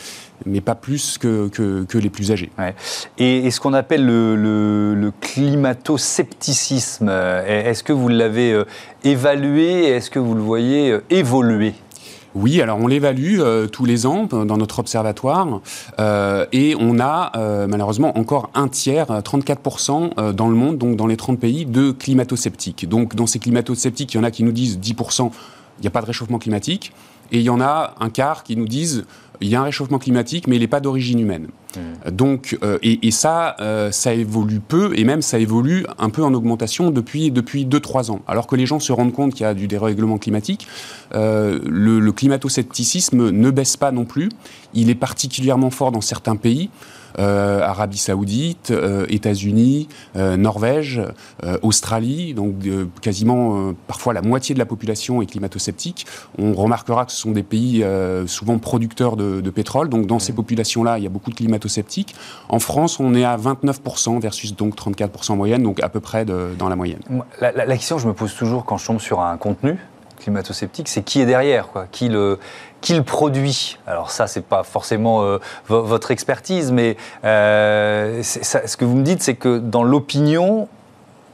mais 0.47 0.59
pas 0.59 0.73
plus 0.73 1.19
que, 1.19 1.49
que, 1.49 1.97
les 1.99 2.09
plus 2.09 2.31
âgés. 2.31 2.49
Et, 3.19 3.51
ce 3.51 3.59
qu'on 3.59 3.73
appelle 3.73 4.03
le, 4.03 4.35
le, 4.35 4.95
le 4.95 5.11
climato-scepticisme, 5.21 7.09
est-ce 7.09 7.83
que 7.83 7.93
vous 7.93 8.07
l'avez 8.07 8.59
évalué 9.03 9.83
Est-ce 9.83 10.09
que 10.09 10.17
vous 10.17 10.33
le 10.33 10.41
voyez 10.41 10.97
évoluer? 11.11 11.75
Oui, 12.33 12.61
alors 12.61 12.79
on 12.79 12.87
l'évalue 12.87 13.39
euh, 13.39 13.67
tous 13.67 13.85
les 13.85 14.05
ans 14.05 14.23
dans 14.25 14.57
notre 14.57 14.79
observatoire 14.79 15.59
euh, 15.99 16.45
et 16.53 16.75
on 16.79 16.99
a 16.99 17.31
euh, 17.35 17.67
malheureusement 17.67 18.17
encore 18.17 18.49
un 18.53 18.67
tiers, 18.67 19.07
34% 19.07 20.31
dans 20.31 20.47
le 20.47 20.55
monde, 20.55 20.77
donc 20.77 20.95
dans 20.95 21.07
les 21.07 21.17
30 21.17 21.39
pays, 21.39 21.65
de 21.65 21.91
climato-sceptiques. 21.91 22.87
Donc 22.87 23.15
dans 23.15 23.27
ces 23.27 23.39
climato-sceptiques, 23.39 24.13
il 24.13 24.17
y 24.17 24.19
en 24.19 24.23
a 24.23 24.31
qui 24.31 24.43
nous 24.43 24.51
disent 24.51 24.79
10%, 24.79 25.31
il 25.79 25.81
n'y 25.81 25.87
a 25.87 25.91
pas 25.91 26.01
de 26.01 26.05
réchauffement 26.05 26.39
climatique, 26.39 26.93
et 27.31 27.39
il 27.39 27.43
y 27.43 27.49
en 27.49 27.61
a 27.61 27.95
un 27.99 28.09
quart 28.09 28.43
qui 28.43 28.55
nous 28.55 28.67
disent 28.67 29.05
il 29.41 29.49
y 29.49 29.55
a 29.55 29.61
un 29.61 29.63
réchauffement 29.63 29.99
climatique, 29.99 30.47
mais 30.47 30.55
il 30.55 30.59
n'est 30.59 30.67
pas 30.67 30.79
d'origine 30.79 31.19
humaine. 31.19 31.47
Mmh. 31.75 32.11
Donc, 32.11 32.57
euh, 32.63 32.77
et, 32.83 33.11
ça, 33.11 33.55
euh, 33.59 33.91
ça 33.91 34.13
évolue 34.13 34.59
peu, 34.59 34.91
et 34.95 35.03
même 35.03 35.21
ça 35.21 35.39
évolue 35.39 35.85
un 35.97 36.09
peu 36.09 36.23
en 36.23 36.33
augmentation 36.33 36.91
depuis, 36.91 37.31
depuis 37.31 37.65
2-3 37.65 38.11
ans. 38.11 38.21
Alors 38.27 38.47
que 38.47 38.55
les 38.55 38.65
gens 38.65 38.79
se 38.79 38.91
rendent 38.91 39.13
compte 39.13 39.33
qu'il 39.33 39.43
y 39.43 39.49
a 39.49 39.53
du 39.53 39.67
dérèglement 39.67 40.17
climatique, 40.17 40.67
euh, 41.15 41.59
le, 41.65 42.11
climato-scepticisme 42.11 43.31
ne 43.31 43.51
baisse 43.51 43.77
pas 43.77 43.91
non 43.91 44.05
plus. 44.05 44.29
Il 44.73 44.89
est 44.89 44.95
particulièrement 44.95 45.69
fort 45.69 45.91
dans 45.91 46.01
certains 46.01 46.35
pays. 46.35 46.69
Arabie 47.17 47.97
Saoudite, 47.97 48.73
États-Unis, 49.09 49.87
Norvège, 50.15 51.01
Australie, 51.61 52.33
donc 52.33 52.55
quasiment 53.01 53.73
parfois 53.87 54.13
la 54.13 54.21
moitié 54.21 54.53
de 54.53 54.59
la 54.59 54.65
population 54.65 55.21
est 55.21 55.25
climato-sceptique. 55.25 56.05
On 56.37 56.53
remarquera 56.53 57.05
que 57.05 57.11
ce 57.11 57.17
sont 57.17 57.31
des 57.31 57.43
pays 57.43 57.85
souvent 58.27 58.57
producteurs 58.57 59.15
de, 59.17 59.49
pétrole, 59.49 59.89
donc 59.89 60.07
dans 60.07 60.19
ces 60.19 60.33
populations-là, 60.33 60.97
il 60.97 61.03
y 61.03 61.07
a 61.07 61.09
beaucoup 61.09 61.29
de 61.29 61.35
climato-sceptiques. 61.35 62.15
En 62.49 62.59
France, 62.59 62.99
on 62.99 63.13
est 63.13 63.25
à 63.25 63.37
29% 63.37 64.19
versus 64.21 64.55
donc 64.55 64.75
34% 64.75 65.35
moyenne, 65.35 65.63
donc 65.63 65.81
à 65.81 65.89
peu 65.89 65.99
près 65.99 66.25
dans 66.25 66.69
la 66.69 66.75
moyenne. 66.75 66.99
La, 67.39 67.51
la, 67.51 67.77
question 67.77 67.97
que 67.97 68.01
je 68.01 68.07
me 68.07 68.13
pose 68.13 68.33
toujours 68.35 68.65
quand 68.65 68.77
je 68.77 68.85
tombe 68.85 68.99
sur 68.99 69.21
un 69.21 69.37
contenu 69.37 69.77
climato-sceptique, 70.21 70.87
c'est 70.87 71.03
qui 71.03 71.19
est 71.21 71.25
derrière, 71.25 71.67
quoi, 71.67 71.87
qui 71.91 72.07
le, 72.07 72.39
qui 72.81 72.95
le 72.95 73.03
produit. 73.03 73.77
Alors 73.87 74.11
ça, 74.11 74.27
c'est 74.27 74.43
pas 74.43 74.63
forcément 74.63 75.23
euh, 75.23 75.37
votre 75.67 76.11
expertise, 76.11 76.71
mais 76.71 76.97
euh, 77.23 78.21
ce 78.23 78.77
que 78.77 78.85
vous 78.85 78.95
me 78.95 79.03
dites, 79.03 79.21
c'est 79.21 79.35
que 79.35 79.59
dans 79.59 79.83
l'opinion, 79.83 80.67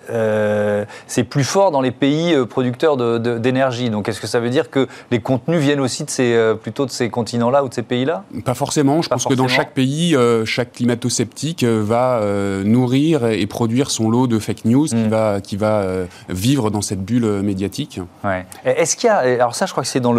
euh, 0.10 0.86
c'est 1.08 1.24
plus 1.24 1.44
fort 1.44 1.72
dans 1.72 1.82
les 1.82 1.92
pays 1.92 2.34
euh, 2.34 2.46
producteurs 2.46 2.98
d'énergie. 2.98 3.90
Donc 3.90 4.10
est-ce 4.10 4.22
que 4.22 4.28
ça 4.28 4.40
veut 4.40 4.50
dire 4.50 4.70
que 4.70 4.88
les 5.12 5.20
contenus 5.20 5.60
viennent 5.60 5.80
aussi 5.80 6.04
de 6.04 6.10
ces, 6.10 6.34
euh, 6.34 6.56
plutôt 6.56 6.86
de 6.86 6.92
ces 6.92 7.10
continents-là 7.10 7.64
ou 7.64 7.70
de 7.70 7.74
ces 7.74 7.84
pays-là? 7.84 8.24
Pas 8.46 8.54
forcément. 8.54 9.02
Je 9.02 9.10
pense 9.10 9.26
que 9.26 9.34
dans 9.34 9.48
chaque 9.48 9.74
pays, 9.74 10.16
chaque 10.46 10.74
climato-sceptique 10.74 11.64
va 11.64 12.22
nourrir 12.64 13.26
et 13.26 13.46
produire 13.48 13.92
son 13.92 14.10
lot 14.10 14.28
de 14.28 14.40
fake 14.40 14.66
news 14.66 14.88
qui 14.88 14.96
hmm. 14.96 15.08
va, 15.08 15.42
qui 15.42 15.58
va 15.58 15.86
vivre 16.30 16.70
dans 16.70 16.82
cette 16.82 17.04
bulle 17.04 17.42
médiatique. 17.42 18.00
Ouais. 18.24 18.46
Est-ce 18.66 18.96
qu'il 18.96 19.08
y 19.08 19.10
a, 19.10 19.18
alors 19.18 19.56
ça 19.56 19.66
je 19.66 19.72
crois 19.72 19.84
que 19.84 19.90
c'est 19.90 20.00
dans 20.00 20.14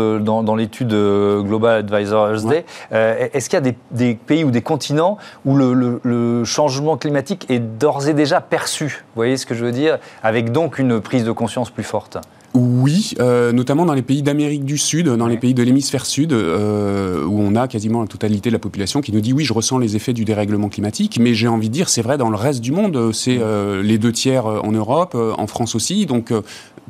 l'étude 0.56 0.88
dans, 0.88 1.42
Global 1.42 1.78
Advisors 1.78 2.42
Day, 2.42 2.64
est-ce 2.90 3.48
qu'il 3.48 3.56
y 3.56 3.58
a 3.58 3.60
des, 3.60 3.76
des, 3.90 4.14
pays 4.14 4.44
ou 4.44 4.50
des 4.50 4.62
continents 4.62 5.18
où 5.44 5.56
le, 5.56 5.74
le, 5.74 6.00
le 6.02 6.44
changement 6.44 6.96
climatique 6.96 7.46
est 7.50 7.58
d'ores 7.58 8.08
et 8.08 8.14
déjà 8.14 8.40
perçu? 8.40 9.04
Vous 9.14 9.20
voyez 9.20 9.36
ce 9.36 9.46
que 9.46 9.54
je 9.54 9.64
veux 9.64 9.72
dire? 9.72 9.77
Avec 10.22 10.52
donc 10.52 10.78
une 10.78 11.00
prise 11.00 11.24
de 11.24 11.32
conscience 11.32 11.70
plus 11.70 11.84
forte. 11.84 12.18
Oui, 12.54 13.12
euh, 13.20 13.52
notamment 13.52 13.84
dans 13.84 13.94
les 13.94 14.02
pays 14.02 14.22
d'Amérique 14.22 14.64
du 14.64 14.78
Sud, 14.78 15.08
dans 15.08 15.26
les 15.26 15.36
pays 15.36 15.54
de 15.54 15.62
l'hémisphère 15.62 16.06
sud, 16.06 16.32
euh, 16.32 17.24
où 17.24 17.40
on 17.40 17.54
a 17.54 17.68
quasiment 17.68 18.00
la 18.00 18.06
totalité 18.06 18.48
de 18.48 18.54
la 18.54 18.58
population 18.58 19.00
qui 19.00 19.12
nous 19.12 19.20
dit 19.20 19.32
oui, 19.32 19.44
je 19.44 19.52
ressens 19.52 19.78
les 19.78 19.96
effets 19.96 20.14
du 20.14 20.24
dérèglement 20.24 20.68
climatique, 20.68 21.18
mais 21.20 21.34
j'ai 21.34 21.46
envie 21.46 21.68
de 21.68 21.74
dire 21.74 21.88
c'est 21.88 22.02
vrai 22.02 22.16
dans 22.16 22.30
le 22.30 22.36
reste 22.36 22.60
du 22.60 22.72
monde, 22.72 23.12
c'est 23.12 23.38
euh, 23.38 23.82
les 23.82 23.98
deux 23.98 24.12
tiers 24.12 24.46
en 24.46 24.72
Europe, 24.72 25.14
en 25.14 25.46
France 25.46 25.74
aussi, 25.74 26.06
donc 26.06 26.32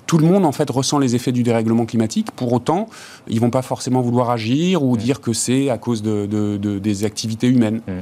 tout 0.09 0.17
le 0.17 0.27
monde 0.27 0.47
en 0.47 0.53
fait 0.53 0.69
ressent 0.71 0.99
les 0.99 1.15
effets 1.15 1.33
du 1.33 1.43
dérèglement 1.43 1.85
climatique. 1.85 2.31
Pour 2.33 2.53
autant, 2.55 2.89
ils 3.29 3.41
vont 3.41 3.51
pas 3.51 3.61
forcément 3.61 4.01
vouloir 4.01 4.31
agir 4.31 4.83
ou 4.83 4.97
dire 4.97 5.21
que 5.21 5.35
c'est 5.35 5.69
à 5.69 5.77
cause 5.77 6.03
de, 6.03 6.57
des 6.57 7.05
activités 7.05 7.47
humaines. 7.47 7.83
Mmh. 7.87 7.93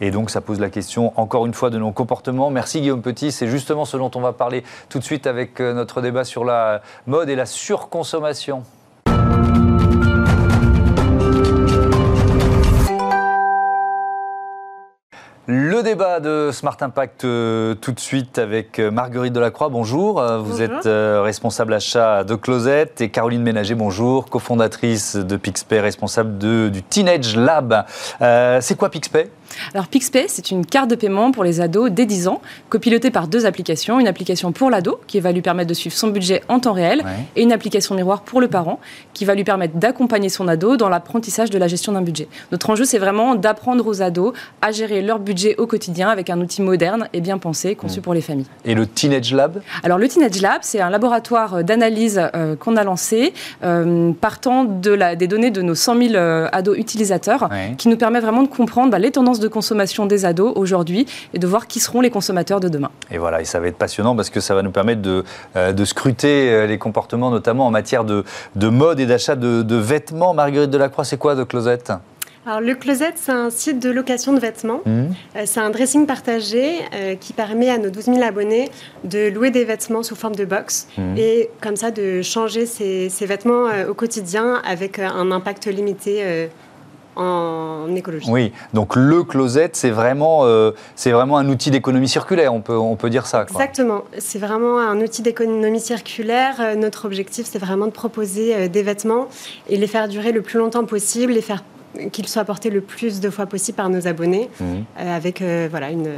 Et 0.00 0.10
donc 0.10 0.30
ça 0.30 0.40
pose 0.40 0.58
la 0.58 0.70
question 0.70 1.12
encore 1.20 1.44
une 1.44 1.52
fois 1.52 1.68
de 1.68 1.78
nos 1.78 1.92
comportements. 1.92 2.50
Merci 2.50 2.80
Guillaume 2.80 3.02
Petit, 3.02 3.30
c'est 3.30 3.46
justement 3.46 3.84
ce 3.84 3.98
dont 3.98 4.10
on 4.14 4.22
va 4.22 4.32
parler 4.32 4.64
tout 4.88 4.98
de 4.98 5.04
suite 5.04 5.26
avec 5.26 5.60
euh, 5.60 5.74
notre 5.74 6.00
débat 6.00 6.24
sur 6.24 6.46
la 6.46 6.80
mode 7.06 7.28
et 7.28 7.36
la 7.36 7.46
surconsommation. 7.46 8.62
Le 15.52 15.82
débat 15.82 16.20
de 16.20 16.50
Smart 16.52 16.76
Impact 16.80 17.24
euh, 17.24 17.74
tout 17.74 17.90
de 17.90 17.98
suite 17.98 18.38
avec 18.38 18.78
euh, 18.78 18.92
Marguerite 18.92 19.32
Delacroix, 19.32 19.68
bonjour. 19.68 20.20
Euh, 20.20 20.38
vous 20.38 20.62
êtes 20.62 20.86
responsable 20.86 21.74
achat 21.74 22.22
de 22.22 22.36
Closette 22.36 23.00
et 23.00 23.08
Caroline 23.08 23.42
Ménager, 23.42 23.74
bonjour, 23.74 24.26
cofondatrice 24.26 25.16
de 25.16 25.36
Pixpay, 25.36 25.80
responsable 25.80 26.38
du 26.38 26.84
Teenage 26.84 27.36
Lab. 27.36 27.84
C'est 28.20 28.76
quoi 28.78 28.90
Pixpay? 28.90 29.28
Alors 29.74 29.88
PixPay, 29.88 30.26
c'est 30.28 30.50
une 30.50 30.66
carte 30.66 30.90
de 30.90 30.94
paiement 30.94 31.32
pour 31.32 31.44
les 31.44 31.60
ados 31.60 31.90
dès 31.90 32.06
10 32.06 32.28
ans, 32.28 32.40
copilotée 32.68 33.10
par 33.10 33.28
deux 33.28 33.46
applications. 33.46 34.00
Une 34.00 34.08
application 34.08 34.52
pour 34.52 34.70
l'ado, 34.70 35.00
qui 35.06 35.20
va 35.20 35.32
lui 35.32 35.42
permettre 35.42 35.68
de 35.68 35.74
suivre 35.74 35.96
son 35.96 36.08
budget 36.08 36.42
en 36.48 36.60
temps 36.60 36.72
réel, 36.72 37.04
et 37.36 37.42
une 37.42 37.52
application 37.52 37.94
miroir 37.94 38.22
pour 38.22 38.40
le 38.40 38.48
parent, 38.48 38.80
qui 39.14 39.24
va 39.24 39.34
lui 39.34 39.44
permettre 39.44 39.76
d'accompagner 39.76 40.28
son 40.28 40.48
ado 40.48 40.76
dans 40.76 40.88
l'apprentissage 40.88 41.50
de 41.50 41.58
la 41.58 41.68
gestion 41.68 41.92
d'un 41.92 42.02
budget. 42.02 42.28
Notre 42.52 42.70
enjeu, 42.70 42.84
c'est 42.84 42.98
vraiment 42.98 43.34
d'apprendre 43.34 43.86
aux 43.86 44.02
ados 44.02 44.34
à 44.62 44.72
gérer 44.72 45.02
leur 45.02 45.18
budget 45.18 45.56
au 45.58 45.66
quotidien 45.66 46.08
avec 46.08 46.30
un 46.30 46.40
outil 46.40 46.62
moderne 46.62 47.08
et 47.12 47.20
bien 47.20 47.38
pensé, 47.38 47.74
conçu 47.74 48.00
pour 48.00 48.14
les 48.14 48.20
familles. 48.20 48.46
Et 48.64 48.74
le 48.74 48.86
Teenage 48.86 49.32
Lab? 49.32 49.60
Alors 49.82 49.98
le 49.98 50.08
Teenage 50.08 50.40
Lab, 50.40 50.60
c'est 50.62 50.80
un 50.80 50.90
laboratoire 50.90 51.64
d'analyse 51.64 52.20
euh, 52.34 52.56
qu'on 52.56 52.76
a 52.76 52.84
lancé, 52.84 53.32
euh, 53.64 54.12
partant 54.12 54.64
de 54.64 54.90
la, 54.90 55.16
des 55.16 55.26
données 55.26 55.50
de 55.50 55.62
nos 55.62 55.74
100 55.74 55.96
000 55.96 56.14
euh, 56.14 56.48
ados 56.52 56.76
utilisateurs, 56.78 57.48
qui 57.78 57.88
nous 57.88 57.96
permet 57.96 58.20
vraiment 58.20 58.42
de 58.42 58.48
comprendre 58.48 58.90
bah, 58.90 58.98
les 58.98 59.10
tendances 59.10 59.39
de 59.40 59.48
consommation 59.48 60.06
des 60.06 60.24
ados 60.24 60.52
aujourd'hui 60.56 61.06
et 61.34 61.38
de 61.38 61.46
voir 61.46 61.66
qui 61.66 61.80
seront 61.80 62.00
les 62.00 62.10
consommateurs 62.10 62.60
de 62.60 62.68
demain. 62.68 62.90
Et 63.10 63.18
voilà, 63.18 63.40
et 63.40 63.44
ça 63.44 63.60
va 63.60 63.68
être 63.68 63.76
passionnant 63.76 64.16
parce 64.16 64.30
que 64.30 64.40
ça 64.40 64.54
va 64.54 64.62
nous 64.62 64.70
permettre 64.70 65.02
de, 65.02 65.24
euh, 65.56 65.72
de 65.72 65.84
scruter 65.84 66.50
euh, 66.50 66.66
les 66.66 66.78
comportements, 66.78 67.30
notamment 67.30 67.66
en 67.66 67.70
matière 67.70 68.04
de, 68.04 68.24
de 68.56 68.68
mode 68.68 69.00
et 69.00 69.06
d'achat 69.06 69.36
de, 69.36 69.62
de, 69.62 69.76
vêtements. 69.76 70.34
Marguerite 70.34 70.70
Delacroix, 70.70 71.04
c'est 71.04 71.16
quoi 71.16 71.34
de 71.34 71.44
Closet? 71.44 71.84
Alors, 72.46 72.60
le 72.60 72.74
Closet, 72.74 73.12
c'est 73.16 73.32
un 73.32 73.50
site 73.50 73.80
de 73.80 73.90
location 73.90 74.32
de 74.32 74.40
vêtements. 74.40 74.80
Mmh. 74.86 74.90
Euh, 75.36 75.42
c'est 75.44 75.60
un 75.60 75.70
dressing 75.70 76.06
partagé 76.06 76.78
qui 77.20 77.32
permet 77.32 77.70
à 77.70 77.78
nos 77.78 77.90
12 77.90 78.04
000 78.04 78.22
abonnés 78.22 78.70
de 79.04 79.28
louer 79.28 79.50
des 79.50 79.64
vêtements 79.64 80.02
sous 80.02 80.16
forme 80.16 80.34
de 80.34 80.44
box 80.44 80.88
mmh. 80.96 81.16
et 81.16 81.50
comme 81.60 81.76
ça 81.76 81.90
de 81.90 82.22
changer 82.22 82.66
ses, 82.66 83.08
vêtements 83.26 83.66
au 83.88 83.94
quotidien 83.94 84.60
avec 84.64 84.98
un 84.98 85.30
impact 85.30 85.66
limité 85.66 86.48
en 87.20 87.94
écologie. 87.94 88.30
Oui, 88.30 88.52
donc 88.72 88.96
le 88.96 89.22
closet, 89.22 89.70
c'est 89.74 89.90
vraiment, 89.90 90.40
euh, 90.44 90.72
c'est 90.96 91.10
vraiment 91.10 91.36
un 91.38 91.48
outil 91.48 91.70
d'économie 91.70 92.08
circulaire, 92.08 92.54
on 92.54 92.60
peut, 92.60 92.76
on 92.76 92.96
peut 92.96 93.10
dire 93.10 93.26
ça. 93.26 93.42
Exactement, 93.42 94.04
c'est 94.18 94.38
vraiment 94.38 94.78
un 94.78 95.00
outil 95.00 95.22
d'économie 95.22 95.80
circulaire. 95.80 96.56
Euh, 96.60 96.74
notre 96.74 97.04
objectif, 97.04 97.46
c'est 97.46 97.58
vraiment 97.58 97.86
de 97.86 97.92
proposer 97.92 98.54
euh, 98.54 98.68
des 98.68 98.82
vêtements 98.82 99.28
et 99.68 99.76
les 99.76 99.86
faire 99.86 100.08
durer 100.08 100.32
le 100.32 100.42
plus 100.42 100.58
longtemps 100.58 100.84
possible, 100.84 101.32
les 101.32 101.42
faire 101.42 101.62
qu'ils 102.12 102.28
soient 102.28 102.44
portés 102.44 102.70
le 102.70 102.80
plus 102.80 103.20
de 103.20 103.30
fois 103.30 103.46
possible 103.46 103.76
par 103.76 103.90
nos 103.90 104.06
abonnés, 104.06 104.48
mmh. 104.60 104.64
avec 104.96 105.42
voilà 105.42 105.90
une 105.90 106.08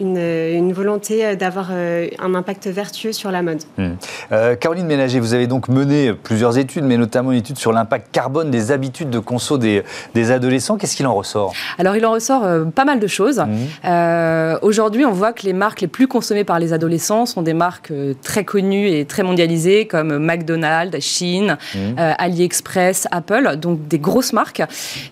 une, 0.00 0.72
volonté 0.72 1.24
euh, 1.24 1.34
d'avoir 1.34 1.68
euh, 1.72 2.08
un 2.18 2.34
impact 2.34 2.66
vertueux 2.68 3.12
sur 3.12 3.30
la 3.30 3.42
mode. 3.42 3.62
Hmm. 3.76 3.92
Euh, 4.32 4.54
Caroline 4.56 4.86
Ménager, 4.86 5.20
vous 5.20 5.34
avez 5.34 5.46
donc 5.46 5.68
mené 5.68 6.12
plusieurs 6.12 6.58
études, 6.58 6.84
mais 6.84 6.96
notamment 6.96 7.32
une 7.32 7.38
étude 7.38 7.58
sur 7.58 7.72
l'impact 7.72 8.08
carbone 8.12 8.50
des 8.50 8.70
habitudes 8.70 9.10
de 9.10 9.18
conso 9.18 9.58
des, 9.58 9.82
des 10.14 10.30
adolescents. 10.30 10.76
Qu'est-ce 10.76 10.96
qu'il 10.96 11.06
en 11.06 11.14
ressort? 11.14 11.52
Alors, 11.78 11.96
il 11.96 12.04
en 12.06 12.12
ressort 12.12 12.46
pas 12.74 12.84
mal 12.84 13.00
de 13.00 13.06
choses. 13.06 13.40
Hmm. 13.40 14.56
Aujourd'hui, 14.62 15.04
on 15.04 15.12
voit 15.12 15.32
que 15.32 15.44
les 15.44 15.52
marques 15.52 15.80
les 15.80 15.88
plus 15.88 16.06
consommées 16.06 16.44
par 16.44 16.58
les 16.58 16.72
adolescents 16.72 17.26
sont 17.26 17.42
des 17.42 17.54
marques 17.54 17.92
très 18.22 18.44
connues 18.44 18.88
et 18.88 19.04
très 19.04 19.22
mondialisées, 19.22 19.86
comme 19.86 20.18
McDonald's, 20.18 21.00
Shein, 21.00 21.56
hmm. 21.74 21.94
AliExpress, 21.96 23.08
Apple, 23.10 23.56
donc 23.56 23.86
des 23.88 23.98
grosses 23.98 24.32
marques. 24.32 24.62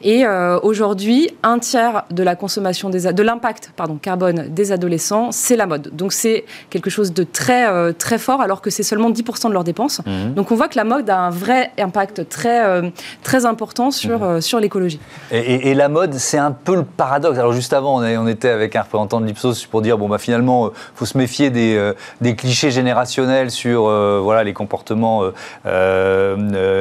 Et 0.03 0.25
aujourd'hui, 0.63 1.31
un 1.43 1.59
tiers 1.59 2.05
de 2.11 2.23
la 2.23 2.37
consommation 2.37 2.91
des, 2.91 3.13
de 3.13 3.23
l'impact 3.23 3.73
pardon, 3.77 3.97
carbone 3.97 4.49
des 4.49 4.73
adolescents, 4.73 4.76
c'est 5.31 5.57
la 5.57 5.67
mode. 5.67 5.91
Donc 5.95 6.13
c'est 6.13 6.45
quelque 6.71 6.91
chose 6.91 7.13
de 7.13 7.23
très, 7.23 7.69
euh, 7.69 7.93
très 7.93 8.19
fort, 8.19 8.41
alors 8.41 8.61
que 8.61 8.71
c'est 8.71 8.83
seulement 8.83 9.11
10% 9.11 9.49
de 9.49 9.53
leurs 9.53 9.65
dépenses. 9.65 10.01
Mhm. 10.07 10.35
Donc 10.35 10.51
on 10.51 10.57
voit 10.57 10.69
que 10.69 10.77
la 10.77 10.85
mode 10.85 11.09
a 11.11 11.19
un 11.19 11.31
vrai 11.31 11.73
impact 11.79 12.29
très, 12.29 12.65
euh, 12.65 12.91
très 13.23 13.47
important 13.47 13.91
sur, 13.91 14.19
mhm. 14.19 14.25
euh, 14.25 14.41
sur 14.41 14.61
l'écologie. 14.61 15.01
Et, 15.31 15.75
la 15.75 15.89
mode, 15.89 16.15
c'est 16.15 16.39
un 16.39 16.53
peu 16.53 16.75
le 16.75 16.85
paradoxe. 16.85 17.39
Alors 17.39 17.53
juste 17.53 17.73
avant, 17.73 18.01
on, 18.01 18.05
on 18.05 18.29
était 18.29 18.49
avec 18.49 18.77
un 18.77 18.83
représentant 18.83 19.21
de 19.21 19.27
l'Ipsos 19.27 19.67
pour 19.67 19.83
dire, 19.83 19.99
bon, 19.99 20.09
bah, 20.09 20.19
finalement, 20.19 20.69
il 20.69 20.73
faut 20.95 21.05
se 21.05 21.19
méfier 21.19 21.51
des, 21.51 21.93
des 22.21 22.35
clichés 22.35 22.71
générationnels 22.71 23.51
sur 23.51 23.83
voilà, 24.23 24.43
les 24.43 24.55
comportements 24.55 25.23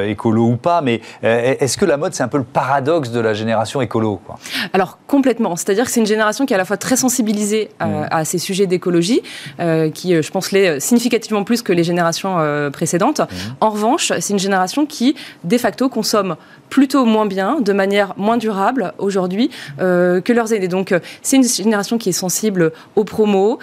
écolo 0.06 0.44
ou 0.44 0.56
pas. 0.56 0.80
Mais 0.80 1.00
est-ce 1.22 1.76
que 1.76 1.84
la 1.84 1.96
mode, 1.96 2.14
c'est 2.14 2.22
un 2.22 2.28
peu 2.28 2.38
le 2.38 2.44
paradoxe 2.44 3.10
de 3.10 3.20
la 3.20 3.34
génération 3.34 3.80
écolo 3.80 4.20
quoi? 4.24 4.38
Alors 4.72 4.98
complètement. 5.06 5.56
C'est-à-dire 5.56 5.84
que 5.84 5.90
c'est 5.90 6.00
une 6.00 6.06
génération 6.06 6.46
qui 6.46 6.52
est 6.52 6.56
à 6.56 6.58
la 6.58 6.64
fois 6.64 6.76
très 6.76 6.96
sensibilisée 6.96 7.70
à 7.78 7.85
euh, 7.86 8.06
à 8.10 8.24
ces 8.24 8.38
sujets 8.38 8.66
d'écologie, 8.66 9.22
euh, 9.60 9.90
qui, 9.90 10.14
euh, 10.14 10.22
je 10.22 10.30
pense, 10.30 10.52
l'est 10.52 10.80
significativement 10.80 11.44
plus 11.44 11.62
que 11.62 11.72
les 11.72 11.84
générations 11.84 12.36
précédentes. 12.72 13.20
En 13.60 13.70
revanche, 13.70 14.12
c'est 14.20 14.32
une 14.32 14.38
génération 14.38 14.86
qui, 14.86 15.14
de 15.44 15.58
facto, 15.58 15.88
consomme 15.88 16.36
plutôt 16.68 17.04
moins 17.04 17.26
bien, 17.26 17.60
de 17.60 17.72
manière 17.72 18.14
moins 18.16 18.36
durable 18.36 18.92
aujourd'hui 18.98 19.50
que 19.78 20.32
leurs 20.32 20.52
aînés. 20.52 20.68
Donc 20.68 20.94
c'est 21.22 21.36
une 21.36 21.44
génération 21.44 21.98
qui 21.98 22.10
est 22.10 22.12
sensible 22.12 22.72
aux 22.96 23.04
promos, 23.04 23.58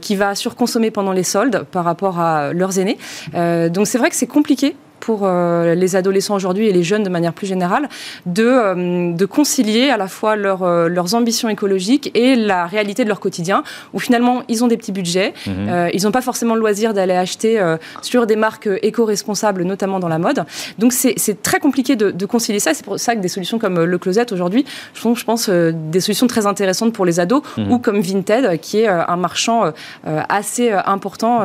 qui 0.00 0.16
va 0.16 0.34
surconsommer 0.34 0.90
pendant 0.90 1.12
les 1.12 1.22
soldes 1.22 1.64
par 1.70 1.84
rapport 1.84 2.18
à 2.18 2.52
leurs 2.52 2.78
aînés. 2.78 2.98
donc 3.32 3.86
c'est 3.86 3.98
vrai 3.98 4.10
que 4.10 4.16
c'est 4.16 4.26
compliqué 4.26 4.76
pour 5.04 5.28
les 5.28 5.96
adolescents 5.96 6.34
aujourd'hui 6.34 6.66
et 6.68 6.72
les 6.72 6.82
jeunes 6.82 7.02
de 7.02 7.10
manière 7.10 7.34
plus 7.34 7.46
générale 7.46 7.90
de, 8.24 9.12
de 9.14 9.26
concilier 9.26 9.90
à 9.90 9.98
la 9.98 10.08
fois 10.08 10.34
leurs 10.34 11.14
ambitions 11.14 11.50
écologiques 11.50 12.10
et 12.14 12.36
la 12.36 12.66
réalité 12.66 13.04
de 13.04 13.08
leur 13.08 13.20
quotidien, 13.20 13.64
où 13.92 13.98
finalement 13.98 14.42
ils 14.48 14.64
ont 14.64 14.66
des 14.66 14.78
petits 14.78 14.92
budgets, 14.92 15.34
mhm. 15.46 15.90
ils 15.92 16.04
n'ont 16.04 16.10
pas 16.10 16.22
forcément 16.22 16.54
le 16.54 16.60
loisir 16.60 16.94
d'aller 16.94 17.14
acheter 17.14 17.62
sur 18.00 18.26
des 18.26 18.36
marques 18.36 18.68
éco-responsables, 18.82 19.62
notamment 19.64 20.00
dans 20.00 20.08
la 20.08 20.18
mode. 20.18 20.44
Donc 20.78 20.92
c'est 20.94 21.42
très 21.42 21.60
compliqué 21.60 21.96
de, 21.96 22.10
de 22.10 22.26
concilier 22.26 22.60
ça. 22.60 22.72
C'est 22.72 22.84
pour 22.84 22.98
ça 22.98 23.14
que 23.14 23.20
des 23.20 23.28
solutions 23.28 23.58
comme 23.58 23.84
le 23.84 23.98
Closet 23.98 24.32
aujourd'hui 24.32 24.64
sont, 24.94 25.14
je 25.14 25.24
pense, 25.24 25.50
des 25.50 26.00
solutions 26.00 26.26
très 26.26 26.46
intéressantes 26.46 26.94
pour 26.94 27.04
les 27.04 27.20
ados, 27.20 27.42
mhm. 27.58 27.70
ou 27.70 27.78
comme 27.78 28.00
Vinted, 28.00 28.58
qui 28.60 28.80
est 28.80 28.88
un 28.88 29.16
marchand 29.16 29.72
assez 30.04 30.70
important 30.70 31.42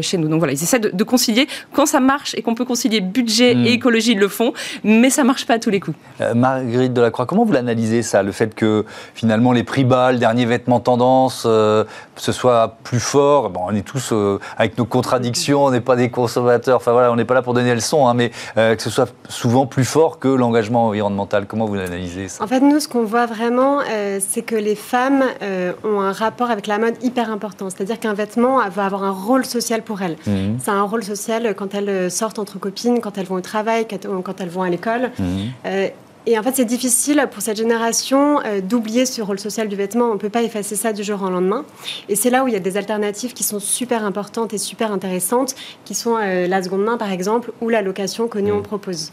chez 0.00 0.16
nous. 0.16 0.28
Donc 0.28 0.38
voilà, 0.38 0.54
ils 0.54 0.62
essaient 0.62 0.78
de, 0.78 1.04
concilier. 1.04 1.46
Quand 1.72 1.86
ça 1.86 2.00
marche 2.00 2.34
et 2.34 2.42
qu'on 2.42 2.54
peut 2.54 2.64
concilier 2.64 2.93
budget 3.00 3.54
mhm. 3.54 3.66
et 3.66 3.72
écologie, 3.72 4.14
le 4.14 4.28
font, 4.28 4.52
mais 4.82 5.10
ça 5.10 5.24
marche 5.24 5.46
pas 5.46 5.54
à 5.54 5.58
tous 5.58 5.70
les 5.70 5.80
coups. 5.80 5.96
Euh, 6.20 6.34
Marguerite 6.34 6.92
Delacroix, 6.92 7.26
comment 7.26 7.44
vous 7.44 7.52
l'analysez 7.52 8.02
ça, 8.02 8.22
le 8.22 8.32
fait 8.32 8.54
que 8.54 8.84
finalement 9.14 9.52
les 9.52 9.64
prix 9.64 9.84
bas, 9.84 10.12
le 10.12 10.18
dernier 10.18 10.46
vêtement 10.46 10.80
tendance, 10.80 11.44
euh, 11.46 11.84
ce 12.16 12.32
soit 12.32 12.76
plus 12.82 13.00
fort? 13.00 13.50
Bon, 13.50 13.62
on 13.66 13.74
est 13.74 13.82
tous 13.82 14.12
euh, 14.12 14.38
avec 14.56 14.78
nos 14.78 14.84
contradictions, 14.84 15.64
on 15.64 15.70
n'est 15.70 15.80
pas 15.80 15.96
des 15.96 16.10
consommateurs, 16.10 16.76
enfin 16.76 16.92
voilà, 16.92 17.12
on 17.12 17.16
n'est 17.16 17.24
pas 17.24 17.34
là 17.34 17.42
pour 17.42 17.54
donner 17.54 17.74
le 17.74 17.80
son, 17.80 18.06
hein, 18.06 18.14
mais 18.14 18.30
que 18.54 18.82
ce 18.82 18.90
soit 18.90 19.12
souvent 19.28 19.66
plus 19.66 19.84
fort 19.84 20.18
que 20.18 20.28
l'engagement 20.28 20.86
environnemental. 20.86 21.46
Comment 21.46 21.66
vous 21.66 21.74
l'analysez 21.74 22.28
ça? 22.28 22.42
En 22.42 22.46
fait, 22.46 22.60
nous, 22.60 22.80
ce 22.80 22.88
qu'on 22.88 23.04
voit 23.04 23.26
vraiment, 23.26 23.80
c'est 24.20 24.42
que 24.42 24.54
les 24.54 24.74
femmes 24.74 25.24
ont 25.84 26.00
un 26.00 26.12
rapport 26.12 26.50
avec 26.50 26.66
la 26.66 26.78
mode 26.78 26.94
hyper 27.02 27.30
important. 27.30 27.70
C'est-à-dire 27.70 27.98
qu'un 27.98 28.14
vêtement 28.14 28.58
va 28.68 28.84
avoir 28.84 29.04
un 29.04 29.10
rôle 29.10 29.44
social 29.44 29.82
pour 29.82 30.02
elles. 30.02 30.16
Mmh. 30.26 30.58
Ça 30.60 30.72
a 30.72 30.74
un 30.76 30.82
rôle 30.82 31.04
social 31.04 31.54
quand 31.54 31.74
elles 31.74 32.10
sortent 32.10 32.38
entre 32.38 32.58
copines, 32.58 32.73
quand 33.00 33.18
elles 33.18 33.26
vont 33.26 33.36
au 33.36 33.40
travail, 33.40 33.86
quand 33.88 34.40
elles 34.40 34.48
vont 34.48 34.62
à 34.62 34.70
l'école. 34.70 35.10
Mmh. 35.18 35.24
Et 36.26 36.38
en 36.38 36.42
fait, 36.42 36.56
c'est 36.56 36.64
difficile 36.64 37.26
pour 37.30 37.42
cette 37.42 37.58
génération 37.58 38.40
euh, 38.44 38.62
d'oublier 38.62 39.04
ce 39.04 39.20
rôle 39.20 39.38
social 39.38 39.68
du 39.68 39.76
vêtement. 39.76 40.06
On 40.06 40.14
ne 40.14 40.18
peut 40.18 40.30
pas 40.30 40.42
effacer 40.42 40.74
ça 40.74 40.94
du 40.94 41.04
jour 41.04 41.20
au 41.22 41.28
lendemain. 41.28 41.66
Et 42.08 42.16
c'est 42.16 42.30
là 42.30 42.44
où 42.44 42.48
il 42.48 42.54
y 42.54 42.56
a 42.56 42.60
des 42.60 42.78
alternatives 42.78 43.34
qui 43.34 43.44
sont 43.44 43.60
super 43.60 44.04
importantes 44.04 44.54
et 44.54 44.58
super 44.58 44.90
intéressantes, 44.90 45.54
qui 45.84 45.94
sont 45.94 46.16
euh, 46.16 46.46
la 46.46 46.62
seconde 46.62 46.84
main, 46.84 46.96
par 46.96 47.12
exemple, 47.12 47.52
ou 47.60 47.68
la 47.68 47.82
location 47.82 48.26
que 48.26 48.38
nous, 48.38 48.54
on 48.54 48.60
mmh. 48.60 48.62
propose. 48.62 49.12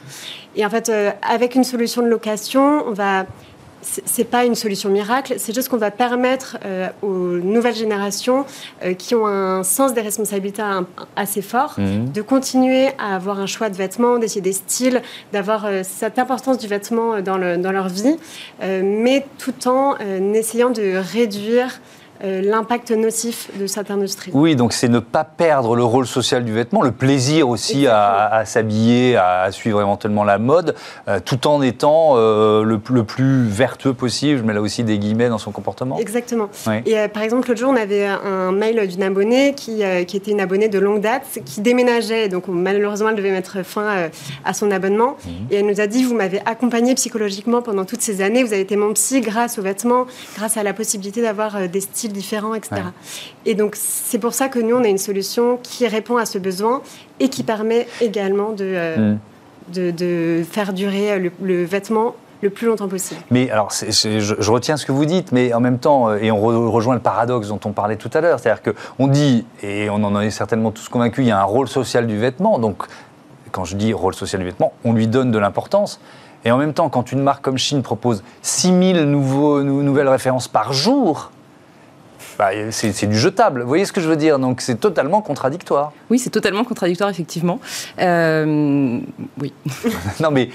Et 0.56 0.66
en 0.66 0.70
fait, 0.70 0.88
euh, 0.88 1.12
avec 1.22 1.56
une 1.56 1.66
solution 1.66 2.02
de 2.02 2.08
location, 2.08 2.86
on 2.88 2.94
va 2.94 3.26
c'est 3.82 4.24
pas 4.24 4.46
une 4.46 4.56
solution 4.56 4.90
miracle, 4.90 5.36
c'est 5.38 5.54
juste 5.54 5.70
qu'on 5.70 5.78
va 5.78 5.92
permettre 5.92 6.58
euh, 6.66 6.90
aux 7.02 7.38
nouvelles 7.38 7.76
générations 7.76 8.46
euh, 8.84 8.94
qui 8.94 9.16
ont 9.16 9.26
un 9.26 9.64
sens 9.64 9.94
des 9.94 10.02
responsabilités 10.02 10.64
assez 11.16 11.42
fort 11.42 11.76
mhm. 11.78 12.12
de 12.12 12.22
continuer 12.22 12.90
à 12.98 13.16
avoir 13.16 13.40
un 13.40 13.48
choix 13.48 13.70
de 13.70 13.76
vêtements, 13.76 14.20
d'essayer 14.20 14.42
des 14.42 14.54
styles, 14.54 15.02
d'avoir 15.34 15.66
euh, 15.66 15.82
cette 15.84 16.20
importance 16.20 16.58
du 16.58 16.68
vêtement 16.68 17.22
dans, 17.22 17.38
le, 17.38 17.58
dans 17.58 17.72
leur 17.72 17.90
vie, 17.90 18.16
mais 18.62 19.26
tout 19.38 19.68
en 19.68 19.96
essayant 20.34 20.70
de 20.70 20.96
réduire 20.96 21.80
euh, 22.24 22.42
l'impact 22.42 22.92
nocif 22.92 23.50
de 23.60 23.66
cette 23.66 23.90
industrie. 23.90 24.30
Oui, 24.36 24.56
donc 24.56 24.74
c'est 24.74 24.88
ne 24.90 25.00
pas 25.00 25.24
perdre 25.24 25.76
le 25.76 25.84
rôle 25.84 26.06
social 26.06 26.46
du 26.46 26.54
vêtement, 26.54 26.84
le 26.84 26.92
plaisir 26.92 27.50
aussi 27.50 27.88
à, 27.88 28.44
s'habiller, 28.46 29.16
à, 29.16 29.52
suivre 29.52 29.82
éventuellement 29.82 30.24
la 30.24 30.38
mode, 30.38 30.76
euh, 31.08 31.20
tout 31.24 31.48
en 31.48 31.64
étant 31.64 32.14
euh, 32.16 32.64
le, 32.64 32.78
plus 32.78 33.48
vertueux 33.48 33.94
possible, 33.94 34.38
je 34.38 34.44
mets 34.44 34.54
là 34.54 34.62
aussi 34.62 34.84
des 34.84 35.00
guillemets 35.00 35.30
dans 35.30 35.40
son 35.40 35.52
comportement. 35.52 35.98
Exactement. 35.98 36.50
Et 36.86 37.08
par 37.08 37.24
exemple, 37.24 37.48
l'autre 37.48 37.60
jour, 37.60 37.72
on 37.72 37.76
avait 37.76 38.06
un 38.06 38.52
mail 38.52 38.88
d'une 38.88 39.02
abonnée 39.02 39.56
qui, 39.56 39.82
qui, 40.06 40.18
était 40.18 40.32
une 40.32 40.42
abonnée 40.42 40.70
de 40.70 40.78
longue 40.78 41.02
date, 41.02 41.40
qui 41.44 41.62
déménageait, 41.62 42.30
donc 42.30 42.44
malheureusement, 42.48 43.10
elle 43.10 43.16
devait 43.16 43.32
mettre 43.32 43.64
fin 43.66 44.10
à 44.46 44.54
son 44.54 44.70
abonnement. 44.70 45.18
Mhm. 45.26 45.32
Et 45.50 45.56
elle 45.56 45.66
nous 45.66 45.82
a 45.82 45.88
dit, 45.88 46.04
vous 46.04 46.16
m'avez 46.16 46.42
accompagnée 46.46 46.94
psychologiquement 46.94 47.64
pendant 47.64 47.86
toutes 47.86 48.02
ces 48.02 48.22
années, 48.22 48.44
vous 48.44 48.54
avez 48.54 48.62
été 48.62 48.76
mon 48.76 48.94
psy 48.94 49.22
grâce 49.22 49.58
aux 49.58 49.64
vêtements, 49.64 50.06
grâce 50.36 50.58
à 50.58 50.64
la 50.64 50.74
possibilité 50.74 51.22
d'avoir 51.22 51.68
des 51.68 51.82
styles 51.82 52.11
différents, 52.12 52.54
etc. 52.54 52.82
Et 53.46 53.56
donc, 53.56 53.76
c'est 53.76 54.20
pour 54.20 54.34
ça 54.34 54.50
que 54.50 54.60
nous, 54.60 54.76
on 54.76 54.84
a 54.84 54.88
une 54.88 54.98
solution 54.98 55.60
qui 55.62 55.88
répond 55.88 56.18
à 56.18 56.26
ce 56.26 56.38
besoin 56.38 56.82
et 57.20 57.30
qui 57.30 57.44
permet 57.44 57.88
également 58.02 58.52
de, 58.52 58.66
euh, 58.66 59.16
mm. 59.74 59.92
de, 59.92 60.44
faire 60.50 60.74
durer 60.74 61.32
le, 61.42 61.64
vêtement 61.64 62.16
le 62.42 62.50
plus 62.50 62.68
longtemps 62.68 62.88
possible. 62.88 63.22
Mais 63.30 63.52
alors, 63.52 63.72
je, 63.72 64.52
retiens 64.52 64.78
ce 64.78 64.86
que 64.86 64.92
vous 64.92 65.06
dites, 65.06 65.32
mais 65.32 65.54
en 65.54 65.60
même 65.60 65.78
temps, 65.78 66.10
euh, 66.10 66.18
et 66.18 66.32
on 66.32 66.72
rejoint 66.72 66.96
le 66.96 67.02
paradoxe 67.02 67.50
dont 67.50 67.60
on 67.66 67.72
parlait 67.72 67.98
tout 67.98 68.10
à 68.14 68.22
l'heure, 68.22 68.40
c'est-à-dire 68.40 68.64
qu'on 68.64 69.08
dit, 69.08 69.46
et 69.62 69.90
on 69.90 70.04
en 70.04 70.20
est 70.20 70.32
certainement 70.32 70.72
tous 70.72 70.90
convaincus, 70.90 71.24
il 71.26 71.28
y 71.28 71.32
a 71.32 71.40
un 71.40 71.46
rôle 71.46 71.68
social 71.68 72.08
du 72.08 72.18
vêtement, 72.18 72.58
donc 72.58 72.84
quand 73.52 73.66
je 73.66 73.76
dis 73.76 73.94
rôle 73.94 74.16
social 74.16 74.42
du 74.42 74.48
vêtement, 74.48 74.74
on 74.84 74.94
lui 74.94 75.08
donne 75.08 75.32
de 75.32 75.38
l'importance. 75.38 76.00
Et 76.44 76.52
en 76.52 76.58
même 76.58 76.74
temps, 76.74 76.90
quand 76.90 77.12
une 77.12 77.22
marque 77.22 77.44
comme 77.44 77.58
Chine 77.58 77.84
propose 77.84 78.24
6000 78.42 79.04
nouveaux, 79.04 79.62
nouvelles 79.62 80.10
références 80.10 80.48
par 80.48 80.74
jour, 80.74 81.32
bah, 82.42 82.50
c'est 82.72 83.06
du 83.06 83.20
jetable. 83.20 83.62
Vous 83.62 83.68
voyez 83.68 83.86
ce 83.86 83.94
que 83.94 84.02
je 84.02 84.10
veux 84.10 84.16
dire? 84.16 84.40
Donc 84.40 84.62
c'est 84.62 84.80
totalement 84.80 85.22
contradictoire. 85.22 85.92
Oui, 86.10 86.18
c'est 86.18 86.32
totalement 86.32 86.64
contradictoire, 86.64 87.08
effectivement. 87.08 87.60
Euh, 88.00 89.00
oui. 89.40 89.54
non, 90.20 90.32
mais, 90.32 90.50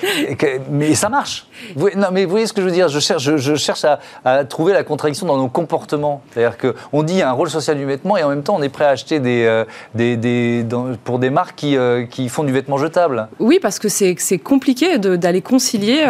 mais 0.68 0.96
ça 0.96 1.08
marche. 1.08 1.46
non, 1.76 2.08
mais 2.10 2.24
vous 2.24 2.32
voyez 2.32 2.48
ce 2.48 2.52
que 2.52 2.60
je 2.60 2.66
veux 2.66 2.72
dire? 2.72 2.88
Je 2.88 2.98
cherche, 2.98 3.36
je, 3.36 3.54
cherche 3.54 3.84
à, 4.24 4.44
trouver 4.46 4.72
la 4.72 4.82
contradiction 4.82 5.28
dans 5.28 5.36
nos 5.36 5.46
comportements. 5.46 6.22
C'est-à-dire 6.32 6.58
qu'on 6.58 7.04
dit 7.04 7.22
un 7.22 7.30
rôle 7.30 7.50
social 7.50 7.76
du 7.76 7.84
vêtement 7.84 8.16
et 8.16 8.24
en 8.24 8.30
même 8.30 8.42
temps 8.42 8.56
on 8.56 8.62
est 8.62 8.68
prêt 8.68 8.86
à 8.86 8.88
acheter 8.88 9.20
des, 9.20 9.44
euh, 9.44 9.64
des, 9.94 10.16
des 10.16 10.66
pour 11.04 11.20
des 11.20 11.30
marques 11.30 11.54
qui, 11.54 11.76
euh, 11.76 12.04
qui, 12.04 12.28
font 12.28 12.42
du 12.42 12.52
vêtement 12.52 12.78
jetable. 12.78 13.28
Oui, 13.38 13.60
parce 13.62 13.78
que 13.78 13.88
c'est 13.88 14.38
compliqué 14.42 14.98
d'aller 14.98 15.40
concilier 15.40 16.04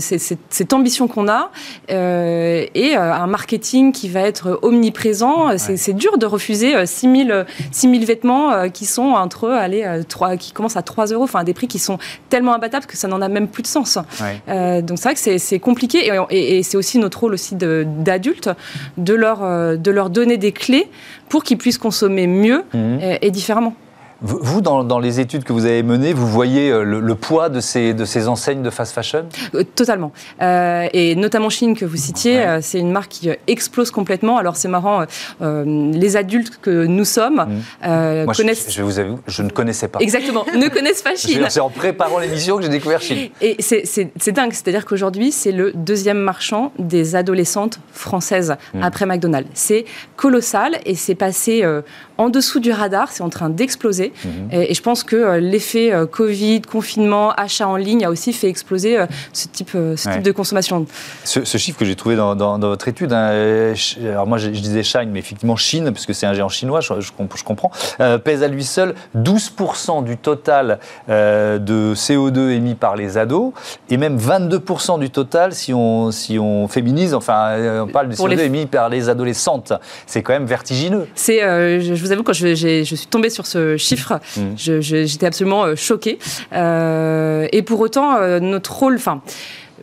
cette 0.00 0.72
ambition 0.72 1.06
qu'on 1.06 1.28
a 1.28 1.50
et 1.90 2.94
un 2.96 3.26
marketing 3.26 3.92
qui 3.92 4.08
va 4.08 4.20
être 4.20 4.58
omniprésent 4.62 5.01
présent. 5.02 5.48
C'est 5.58 5.94
dur 5.94 6.16
de 6.16 6.26
refuser 6.26 6.86
6000 6.86 7.32
euh, 7.32 7.44
6000 7.72 8.04
vêtements 8.06 8.52
euh, 8.52 8.68
qui 8.68 8.86
sont 8.86 9.02
entre 9.02 9.48
allez, 9.48 9.84
3, 10.08 10.30
euh, 10.30 10.36
qui 10.36 10.52
commencent 10.52 10.76
à 10.76 10.82
3 10.82 11.06
euros, 11.06 11.24
enfin 11.24 11.42
des 11.42 11.54
prix 11.54 11.66
qui 11.66 11.80
sont 11.80 11.98
tellement 12.28 12.54
imbattables 12.54 12.86
que 12.86 12.96
ça 12.96 13.08
n'en 13.08 13.20
a 13.20 13.28
même 13.28 13.48
plus 13.48 13.64
de 13.64 13.66
sens. 13.66 13.96
donc 13.96 14.04
c'est 14.46 15.02
vrai 15.02 15.14
que 15.14 15.38
c'est 15.38 15.58
compliqué 15.58 16.08
et, 16.30 16.62
c'est 16.62 16.76
aussi 16.76 16.98
notre 16.98 17.18
rôle 17.18 17.34
aussi 17.34 17.56
d'adultes 17.56 18.50
de, 18.96 19.14
leur, 19.14 19.40
de 19.76 19.90
leur 19.90 20.08
donner 20.08 20.36
des 20.36 20.52
clés 20.52 20.88
pour 21.28 21.42
qu'ils 21.42 21.58
puissent 21.58 21.78
consommer 21.78 22.28
mieux 22.28 22.62
mmh. 22.72 22.98
et 23.20 23.30
différemment. 23.32 23.74
Vous, 24.22 24.60
dans, 24.60 24.98
les 25.00 25.18
études 25.18 25.42
que 25.42 25.52
vous 25.52 25.66
avez 25.66 25.82
menées, 25.82 26.12
vous 26.12 26.28
voyez 26.28 26.70
euh, 26.70 26.84
le, 26.84 27.14
poids 27.16 27.48
de 27.48 27.60
ces, 27.60 27.92
de 27.92 28.04
ces 28.04 28.28
enseignes 28.28 28.62
de 28.62 28.70
fast 28.70 28.94
fashion? 28.94 29.26
Euh, 29.54 29.64
Totalement. 29.74 30.12
Euh, 30.40 30.88
et 30.92 31.16
notamment 31.16 31.50
Chine 31.50 31.76
que 31.76 31.84
vous 31.84 31.96
citiez, 31.96 32.58
c'est 32.60 32.78
une 32.78 32.92
marque 32.92 33.10
qui 33.10 33.30
explose 33.48 33.90
complètement. 33.90 34.38
Alors 34.38 34.56
c'est 34.56 34.68
marrant, 34.68 35.04
les 35.40 36.16
adultes 36.16 36.58
que 36.62 36.86
nous 36.86 37.04
sommes 37.04 37.46
Moi, 37.82 38.34
connaissent... 38.34 38.70
Je, 38.70 38.82
vous 38.82 39.42
ne 39.42 39.50
connaissais 39.50 39.88
pas. 39.88 39.98
Exactement, 40.00 40.44
ne 40.54 40.68
connaissent 40.68 41.02
pas 41.02 41.16
Chine. 41.16 41.44
C'est 41.48 41.60
en 41.60 41.70
préparant 41.70 42.18
l'émission 42.18 42.56
que 42.56 42.62
j'ai 42.62 42.68
découvert 42.68 43.00
Chine. 43.00 43.28
Et 43.40 43.56
c'est 43.60 44.32
dingue, 44.32 44.52
c'est-à-dire 44.52 44.86
qu'aujourd'hui, 44.86 45.32
c'est 45.32 45.52
le 45.52 45.72
deuxième 45.72 46.18
marchand 46.18 46.72
des 46.78 47.16
adolescentes 47.16 47.80
françaises 47.92 48.56
hmm. 48.74 48.82
après 48.82 49.06
McDonald's. 49.06 49.50
C'est 49.54 49.84
colossal 50.16 50.78
et 50.86 50.94
c'est 50.94 51.14
passé 51.14 51.64
en 52.18 52.30
dessous 52.30 52.60
du 52.60 52.70
radar, 52.70 53.10
c'est 53.10 53.22
en 53.22 53.30
train 53.30 53.50
d'exploser. 53.50 54.11
Mhm. 54.24 54.48
Et, 54.52 54.74
je 54.74 54.82
pense 54.82 55.04
que 55.04 55.16
euh, 55.16 55.40
l'effet 55.40 55.92
euh, 55.92 56.06
Covid, 56.06 56.62
confinement, 56.62 57.32
achat 57.32 57.68
en 57.68 57.76
ligne 57.76 58.04
a 58.04 58.10
aussi 58.10 58.32
fait 58.32 58.48
exploser 58.48 58.98
euh, 58.98 59.06
ce, 59.32 59.48
type, 59.48 59.70
ce 59.72 60.08
type 60.08 60.22
de 60.22 60.32
consommation. 60.32 60.86
Ce, 61.24 61.58
chiffre 61.58 61.78
que 61.78 61.84
j'ai 61.84 61.96
trouvé 61.96 62.16
dans, 62.16 62.58
votre 62.58 62.88
étude, 62.88 63.12
hein, 63.12 63.74
alors 64.02 64.26
moi 64.26 64.38
je, 64.38 64.48
disais 64.48 64.82
Chine, 64.82 65.10
mais 65.12 65.20
effectivement 65.20 65.56
Chine, 65.56 65.92
puisque 65.92 66.14
c'est 66.14 66.26
un 66.26 66.34
géant 66.34 66.48
chinois, 66.48 66.80
je, 66.80 67.00
je, 67.00 67.12
comprends, 67.44 67.70
pèse 68.24 68.42
à 68.42 68.48
lui 68.48 68.64
seul 68.64 68.94
12% 69.16 70.04
du 70.04 70.16
total 70.16 70.78
de 71.08 71.94
CO2 71.94 72.50
émis 72.50 72.74
par 72.74 72.96
les 72.96 73.18
ados, 73.18 73.52
et 73.90 73.96
même 73.96 74.16
22% 74.16 74.98
du 74.98 75.10
total 75.10 75.52
si 75.54 75.72
on, 75.72 76.10
si 76.10 76.38
on 76.38 76.68
féminise, 76.68 77.14
enfin 77.14 77.82
on 77.82 77.88
parle 77.88 78.08
du 78.08 78.16
CO2 78.16 78.40
émis 78.40 78.66
par 78.66 78.88
les 78.88 79.08
adolescentes. 79.08 79.72
C'est 80.06 80.22
quand 80.22 80.32
même 80.32 80.46
vertigineux. 80.46 81.06
C'est, 81.14 81.40
je, 81.40 81.94
vous 81.94 82.12
avoue, 82.12 82.22
quand 82.22 82.32
je, 82.32 82.54
je 82.54 82.94
suis 82.94 83.06
tombée 83.06 83.30
sur 83.30 83.46
ce 83.46 83.76
chiffre, 83.76 84.01
mmh. 84.10 84.80
j'étais 84.80 85.26
absolument 85.26 85.64
euh, 85.64 85.76
choquée. 85.76 86.18
Euh, 86.52 87.46
et 87.52 87.62
pour 87.62 87.80
autant, 87.80 88.16
euh, 88.16 88.40
notre 88.40 88.72
rôle, 88.72 88.94
enfin 88.96 89.22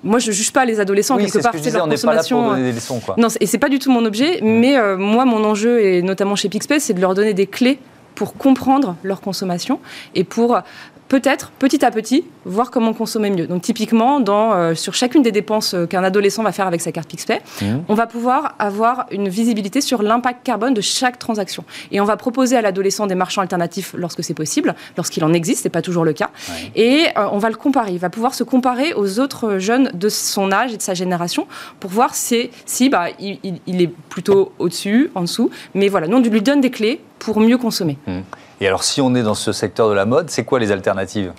moi, 0.02 0.20
je 0.20 0.28
ne 0.28 0.32
juge 0.32 0.54
pas 0.54 0.64
les 0.64 0.80
adolescents 0.80 1.18
quelque 1.18 1.40
part. 1.40 1.54
C'est 1.62 1.72
leur 1.72 1.86
on 1.86 1.90
consommation. 1.90 2.38
Pas 2.38 2.42
là 2.42 2.48
pour 2.48 2.56
donner 2.56 2.70
des 2.72 2.76
leçons, 2.76 3.02
quoi. 3.02 3.16
Non, 3.18 3.28
et 3.42 3.46
c'est 3.46 3.58
pas 3.58 3.68
du 3.68 3.80
tout 3.80 3.92
mon 3.92 4.06
objet. 4.06 4.40
Mmh. 4.42 4.48
Mais 4.48 4.96
moi, 4.96 5.26
mon 5.26 5.44
enjeu, 5.44 5.82
et 5.82 6.02
notamment 6.02 6.38
chez 6.38 6.48
Pixpay, 6.48 6.80
c'est 6.80 6.94
de 6.94 7.02
leur 7.02 7.16
donner 7.16 7.34
des 7.34 7.48
clés 7.48 7.80
pour 8.16 8.34
comprendre 8.36 8.96
leur 9.04 9.20
consommation 9.20 9.80
et 10.16 10.24
pour 10.24 10.62
peut-être 11.10 11.52
petit 11.58 11.84
à 11.84 11.92
petit 11.92 12.24
voir 12.46 12.72
comment 12.72 12.94
consommer 12.94 13.30
mieux. 13.32 13.48
Donc 13.48 13.64
typiquement, 13.64 14.20
dans, 14.20 14.54
euh, 14.54 14.76
sur 14.76 14.94
chacune 14.94 15.24
des 15.24 15.32
dépenses 15.32 15.74
euh, 15.74 15.86
qu'un 15.86 16.04
adolescent 16.04 16.44
va 16.44 16.52
faire 16.52 16.68
avec 16.68 16.82
sa 16.82 16.92
carte 16.92 17.10
PixPay, 17.10 17.42
mmh. 17.62 17.66
on 17.88 17.94
va 17.96 18.08
pouvoir 18.08 18.56
avoir 18.60 19.08
une 19.12 19.28
visibilité 19.28 19.82
sur 19.82 20.02
l'impact 20.04 20.46
carbone 20.46 20.74
de 20.74 20.82
chaque 20.82 21.20
transaction. 21.20 21.66
Et 21.92 22.00
on 22.00 22.06
va 22.06 22.16
proposer 22.16 22.56
à 22.56 22.62
l'adolescent 22.62 23.08
des 23.08 23.16
marchands 23.16 23.42
alternatifs 23.42 23.94
lorsque 23.98 24.24
c'est 24.24 24.34
possible, 24.34 24.76
lorsqu'il 24.96 25.24
en 25.26 25.34
existe, 25.34 25.64
c'est 25.64 25.70
pas 25.70 25.82
toujours 25.82 26.06
le 26.06 26.14
cas. 26.14 26.30
Et 26.76 27.08
euh, 27.18 27.28
on 27.32 27.40
va 27.40 27.50
le 27.50 27.56
comparer. 27.56 27.92
Il 27.92 28.00
va 28.00 28.10
pouvoir 28.10 28.36
se 28.36 28.44
comparer 28.44 28.94
aux 28.94 29.20
autres 29.20 29.58
jeunes 29.58 29.90
de 29.94 30.10
son 30.10 30.52
âge 30.52 30.74
et 30.74 30.78
de 30.78 30.82
sa 30.82 30.94
génération 30.94 31.48
pour 31.80 31.90
voir 31.90 32.14
si, 32.14 32.52
si 32.66 32.90
bah, 32.90 33.08
il, 33.20 33.40
il 33.66 33.82
est 33.82 33.92
plutôt 34.10 34.54
au-dessus, 34.60 35.10
en 35.16 35.22
dessous. 35.22 35.50
Mais 35.74 35.88
voilà, 35.88 36.08
nous 36.08 36.18
on 36.18 36.22
lui 36.22 36.42
donne 36.42 36.62
des 36.62 36.70
clés 36.70 37.02
pour 37.20 37.40
mieux 37.40 37.58
consommer. 37.58 37.98
Mmh. 38.08 38.20
Et 38.62 38.68
alors, 38.68 38.84
si 38.84 39.00
on 39.00 39.16
est 39.16 39.24
dans 39.24 39.36
ce 39.36 39.52
secteur 39.52 39.88
de 39.90 39.94
la 39.94 40.06
mode, 40.06 40.30
c'est 40.30 40.44
quoi 40.44 40.60
les 40.60 40.72
alternatives? 40.72 41.32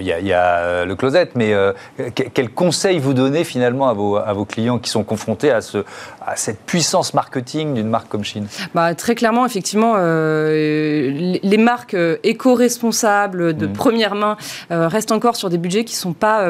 Il 0.00 0.06
y, 0.06 0.32
a, 0.32 0.58
euh, 0.58 0.84
le 0.84 0.94
closet, 0.94 1.30
mais 1.34 1.52
euh, 1.52 1.72
quel 2.14 2.50
conseil 2.50 2.98
vous 2.98 3.14
donnez 3.14 3.42
finalement 3.42 3.88
à 3.88 3.94
vos, 3.94 4.16
à 4.16 4.32
vos 4.32 4.44
clients 4.44 4.78
qui 4.78 4.90
sont 4.90 5.02
confrontés 5.02 5.50
à, 5.50 5.60
ce, 5.60 5.78
à 6.28 6.36
cette 6.36 6.60
puissance 6.60 7.14
marketing 7.14 7.74
d'une 7.74 7.88
marque 7.88 8.08
comme 8.08 8.24
Chine 8.24 8.46
bah, 8.74 8.94
Très 8.94 9.14
clairement, 9.14 9.44
effectivement, 9.46 9.94
euh, 9.96 11.38
les 11.42 11.56
marques 11.56 11.96
éco-responsables 12.22 13.56
de 13.56 13.66
mmh. 13.66 13.72
première 13.72 14.14
main 14.14 14.36
restent 14.70 15.12
encore 15.12 15.36
sur 15.36 15.50
des 15.50 15.58
budgets 15.58 15.84
qui 15.84 15.94
ne 15.94 15.98
sont 15.98 16.12
pas, 16.12 16.46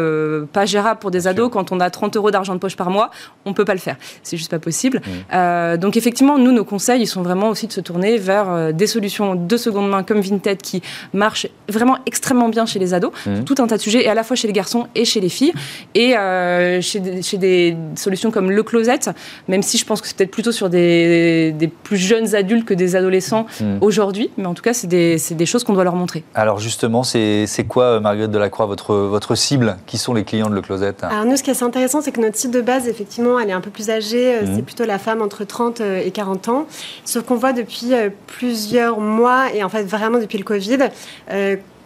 pas 0.53 0.67
gérables 0.67 1.01
pour 1.01 1.11
des 1.11 1.27
ados. 1.27 1.51
Quand 1.53 1.73
on 1.73 1.81
a 1.81 1.91
30 1.91 2.17
euros 2.17 2.31
d'argent 2.31 2.55
de 2.55 2.59
poche 2.59 2.77
par 2.77 2.91
mois, 2.91 3.11
on 3.45 3.51
ne 3.51 3.55
peut 3.55 3.65
pas 3.65 3.75
le 3.75 3.81
faire. 3.81 3.97
C'est 4.23 4.37
juste 4.37 4.51
pas 4.51 4.59
possible. 4.59 5.01
Mmh. 5.33 5.77
donc 5.77 5.97
effectivement, 5.97 6.39
nous, 6.39 6.53
nos 6.53 6.65
conseils, 6.65 7.03
ils 7.03 7.07
sont 7.07 7.23
vraiment 7.23 7.49
aussi 7.49 7.67
de 7.67 7.73
se 7.73 7.81
tourner 7.81 8.19
vers 8.19 8.73
des 8.73 8.87
solutions 8.87 9.35
de 9.35 9.57
seconde 9.57 9.89
main 9.89 10.03
comme 10.03 10.21
Vinted 10.21 10.61
qui 10.61 10.83
marchent 11.13 11.47
vraiment 11.69 11.99
extrêmement 12.07 12.49
bien 12.49 12.67
chez 12.67 12.79
les 12.79 12.95
ados. 12.95 13.13
Mmh. 13.27 13.39
Mmh. 13.39 13.45
tout 13.45 13.55
un 13.59 13.67
tas 13.67 13.77
de 13.77 13.83
sujets, 13.83 14.05
et 14.05 14.09
à 14.09 14.15
la 14.15 14.23
fois 14.23 14.37
chez 14.37 14.47
les 14.47 14.53
garçons 14.53 14.87
et 14.95 15.05
chez 15.05 15.21
les 15.21 15.29
filles. 15.29 15.53
Et 15.95 16.17
euh, 16.17 16.81
chez, 16.81 17.01
des, 17.01 17.77
solutions 17.97 18.31
comme 18.31 18.51
le 18.51 18.63
closet, 18.63 19.01
même 19.49 19.63
si 19.63 19.68
je 19.77 19.85
pense 19.85 20.01
que 20.01 20.09
c'est 20.09 20.17
peut-être 20.17 20.31
plutôt 20.31 20.53
sur 20.53 20.71
des, 20.71 21.55
plus 21.83 21.99
jeunes 21.99 22.35
adultes 22.35 22.65
que 22.65 22.75
des 22.75 22.97
adolescents 22.97 23.47
mmh. 23.61 23.79
aujourd'hui, 23.83 24.31
mais 24.39 24.47
en 24.47 24.55
tout 24.55 24.63
cas, 24.63 24.73
c'est 24.73 24.87
des, 24.87 25.47
choses 25.47 25.65
qu'on 25.65 25.75
doit 25.75 25.85
leur 25.85 25.97
montrer. 25.97 26.25
Alors 26.35 26.59
justement, 26.59 27.03
c'est 27.03 27.47
quoi, 27.69 27.85
euh, 27.85 28.01
Marguerite 28.01 28.31
Delacroix, 28.31 28.67
votre, 28.67 28.95
votre 28.95 29.35
cible? 29.35 29.77
Qui 29.87 29.99
sont 29.99 30.15
les 30.15 30.25
clients 30.25 30.49
de 30.49 30.55
le 30.55 30.63
closet? 30.63 30.95
Alors 31.03 31.25
nous, 31.25 31.37
ce 31.37 31.43
qui 31.43 31.51
est 31.51 31.53
assez 31.53 31.65
intéressant, 31.65 32.01
c'est 32.01 32.13
que 32.13 32.21
notre 32.21 32.37
cible 32.37 32.55
de 32.55 32.61
base, 32.61 32.89
effectivement, 32.89 33.39
elle 33.39 33.51
est 33.51 33.55
un 33.55 33.61
peu 33.61 33.71
plus 33.71 33.91
âgée, 33.91 34.37
euh, 34.37 34.41
c'est 34.45 34.63
mmh. 34.63 34.65
plutôt 34.65 34.85
la 34.85 34.99
femme 34.99 35.21
entre 35.21 35.45
30 35.45 35.81
et 35.81 36.11
40 36.11 36.49
ans. 36.49 36.67
Sauf 37.05 37.25
qu'on 37.25 37.37
voit 37.37 37.53
depuis 37.53 37.93
plusieurs 38.27 39.01
mois, 39.01 39.53
et 39.55 39.65
en 39.65 39.69
fait 39.69 39.83
vraiment 39.83 40.19
depuis 40.19 40.39
le 40.39 40.45
Covid, 40.45 40.79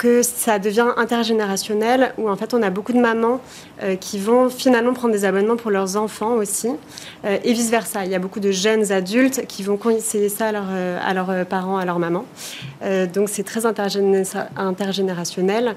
que 0.03 0.23
ça 0.25 0.59
devient 0.59 0.89
intergénérationnel, 0.97 2.13
où 2.19 2.29
en 2.29 2.35
fait 2.35 2.55
on 2.55 2.63
a 2.65 2.71
beaucoup 2.71 2.93
de 2.93 2.99
mamans 2.99 3.41
euh, 3.85 3.95
qui 3.95 4.19
vont 4.19 4.51
finalement 4.51 4.95
prendre 4.95 5.15
des 5.15 5.25
abonnements 5.25 5.57
pour 5.57 5.71
leurs 5.71 5.97
enfants 5.97 6.33
aussi, 6.33 6.71
euh, 7.25 7.39
et 7.45 7.53
vice-versa. 7.53 8.05
Il 8.05 8.11
y 8.11 8.17
a 8.17 8.19
beaucoup 8.19 8.41
de 8.41 8.51
jeunes 8.51 8.91
adultes 8.91 9.47
qui 9.47 9.63
vont 9.63 9.77
conseiller 9.77 10.29
ça 10.29 10.49
à, 10.49 10.55
euh, 10.55 10.99
à 11.01 11.15
leurs 11.15 11.47
parents, 11.47 11.77
à 11.77 11.85
leurs 11.85 12.01
mamans. 12.01 12.25
donc 13.15 13.29
c'est 13.29 13.45
très 13.45 13.65
intergénérationnel. 13.65 15.77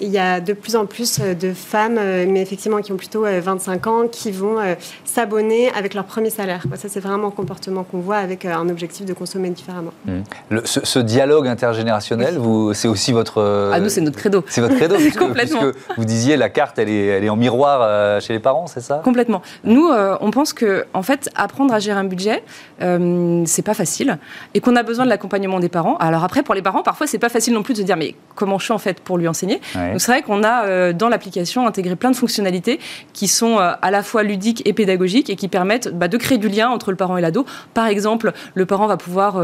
il 0.00 0.08
y 0.08 0.18
a 0.18 0.40
de 0.40 0.52
plus 0.52 0.74
en 0.74 0.86
plus 0.86 1.20
de 1.20 1.52
femmes, 1.52 2.00
mais 2.32 2.42
effectivement 2.42 2.80
qui 2.80 2.90
ont 2.90 2.96
plutôt 2.96 3.22
25 3.22 3.86
ans, 3.86 4.08
qui 4.10 4.32
vont 4.32 4.56
s'abonner 5.04 5.70
avec 5.70 5.94
leur 5.94 6.04
premier 6.04 6.30
salaire. 6.30 6.64
Ça 6.74 6.88
c'est 6.88 6.98
vraiment 6.98 7.28
un 7.28 7.30
comportement 7.30 7.84
qu'on 7.84 8.00
voit 8.00 8.16
avec 8.16 8.44
un 8.44 8.68
objectif 8.68 9.06
de 9.06 9.12
consommer 9.12 9.50
différemment. 9.50 9.92
Mmh. 10.06 10.22
ce, 10.64 10.98
dialogue 10.98 11.46
intergénérationnel, 11.46 12.40
c'est 12.72 12.88
aussi 12.88 13.03
votre. 13.12 13.40
Euh, 13.40 13.70
ah, 13.72 13.80
nous, 13.80 13.88
c'est 13.88 14.00
notre 14.00 14.16
credo. 14.16 14.44
C'est 14.48 14.60
votre 14.60 14.76
credo, 14.76 14.96
puisque, 14.98 15.18
Complètement. 15.18 15.60
vous 15.96 16.04
disiez 16.04 16.36
la 16.36 16.48
carte, 16.48 16.78
elle 16.78 16.88
est, 16.88 17.06
elle 17.06 17.24
est 17.24 17.28
en 17.28 17.36
miroir 17.36 17.80
euh, 17.82 18.20
chez 18.20 18.32
les 18.32 18.38
parents, 18.38 18.66
c'est 18.66 18.80
ça? 18.80 19.00
Complètement. 19.04 19.42
Nous, 19.64 19.88
euh, 19.88 20.16
on 20.20 20.30
pense 20.30 20.52
que, 20.52 20.84
en 20.94 21.02
fait, 21.02 21.30
apprendre 21.34 21.74
à 21.74 21.78
gérer 21.78 21.98
un 21.98 22.04
budget, 22.04 22.42
c'est 23.46 23.62
pas 23.62 23.74
facile, 23.74 24.18
et 24.54 24.60
qu'on 24.60 24.76
a 24.76 24.82
besoin 24.82 25.04
de 25.04 25.10
l'accompagnement 25.10 25.60
des 25.60 25.68
parents. 25.68 25.96
Alors 25.98 26.24
après, 26.24 26.42
pour 26.42 26.54
les 26.54 26.62
parents, 26.62 26.82
parfois, 26.82 27.06
c'est 27.06 27.18
pas 27.18 27.28
facile 27.28 27.54
non 27.54 27.62
plus 27.62 27.74
de 27.74 27.78
se 27.78 27.84
dire, 27.84 27.96
mais 27.96 28.14
comment 28.34 28.58
je 28.58 28.66
fais 28.66 28.72
en 28.72 28.78
fait 28.78 29.00
pour 29.00 29.18
lui 29.18 29.28
enseigner? 29.28 29.60
Donc 29.74 30.00
c'est 30.00 30.10
vrai 30.12 30.22
qu'on 30.22 30.42
a 30.42 30.92
dans 30.92 31.08
l'application 31.08 31.66
intégré 31.66 31.96
plein 31.96 32.10
de 32.10 32.16
fonctionnalités 32.16 32.80
qui 33.12 33.28
sont 33.28 33.58
à 33.58 33.90
la 33.90 34.02
fois 34.02 34.22
ludiques 34.22 34.62
et 34.66 34.72
pédagogiques 34.72 35.30
et 35.30 35.36
qui 35.36 35.48
permettent 35.48 35.88
bah, 35.88 36.08
de 36.08 36.16
créer 36.16 36.38
du 36.38 36.48
lien 36.48 36.68
entre 36.68 36.90
le 36.90 36.96
parent 36.96 37.16
et 37.16 37.20
l'ado. 37.20 37.46
Par 37.74 37.86
exemple, 37.86 38.32
le 38.54 38.66
parent 38.66 38.86
va 38.86 38.96
pouvoir 38.96 39.40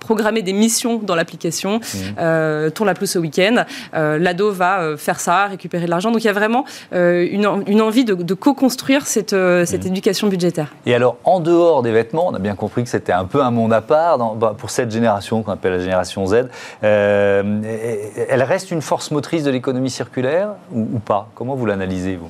programmer 0.00 0.42
des 0.42 0.52
missions 0.52 0.98
dans 0.98 1.14
l'application, 1.14 1.78
mmh 1.78 2.70
la 2.92 2.94
plus 2.94 3.06
ce 3.06 3.18
week-end. 3.18 3.64
Euh, 3.94 4.18
l'ado 4.18 4.52
va 4.52 4.80
euh, 4.80 4.96
faire 4.96 5.18
ça, 5.18 5.46
récupérer 5.46 5.86
de 5.86 5.90
l'argent. 5.90 6.10
Donc 6.10 6.22
il 6.22 6.26
y 6.26 6.30
a 6.30 6.34
vraiment 6.34 6.64
euh, 6.92 7.26
une, 7.30 7.46
envie 7.80 8.04
de, 8.04 8.34
co-construire 8.34 9.06
cette, 9.06 9.30
cette 9.30 9.84
mmh. 9.84 9.88
éducation 9.88 10.28
budgétaire. 10.28 10.68
Et 10.86 10.94
alors, 10.94 11.16
en 11.24 11.40
dehors 11.40 11.82
des 11.82 11.92
vêtements, 11.92 12.28
on 12.28 12.34
a 12.34 12.38
bien 12.38 12.54
compris 12.54 12.82
que 12.82 12.88
c'était 12.88 13.12
un 13.12 13.24
peu 13.24 13.42
un 13.42 13.50
monde 13.50 13.72
à 13.72 13.80
part 13.80 14.18
bah, 14.34 14.54
pour 14.56 14.70
cette 14.70 14.90
génération 14.90 15.42
qu'on 15.42 15.52
appelle 15.52 15.72
la 15.72 15.78
génération 15.78 16.26
Z. 16.26 16.48
elle 16.82 18.42
reste 18.42 18.70
une 18.70 18.82
force 18.82 19.10
motrice 19.10 19.44
de 19.44 19.50
l'économie 19.50 19.90
circulaire 19.90 20.50
ou 20.72 20.98
pas? 20.98 21.28
Comment 21.34 21.54
vous 21.54 21.66
l'analysez, 21.66 22.16
vous? 22.16 22.28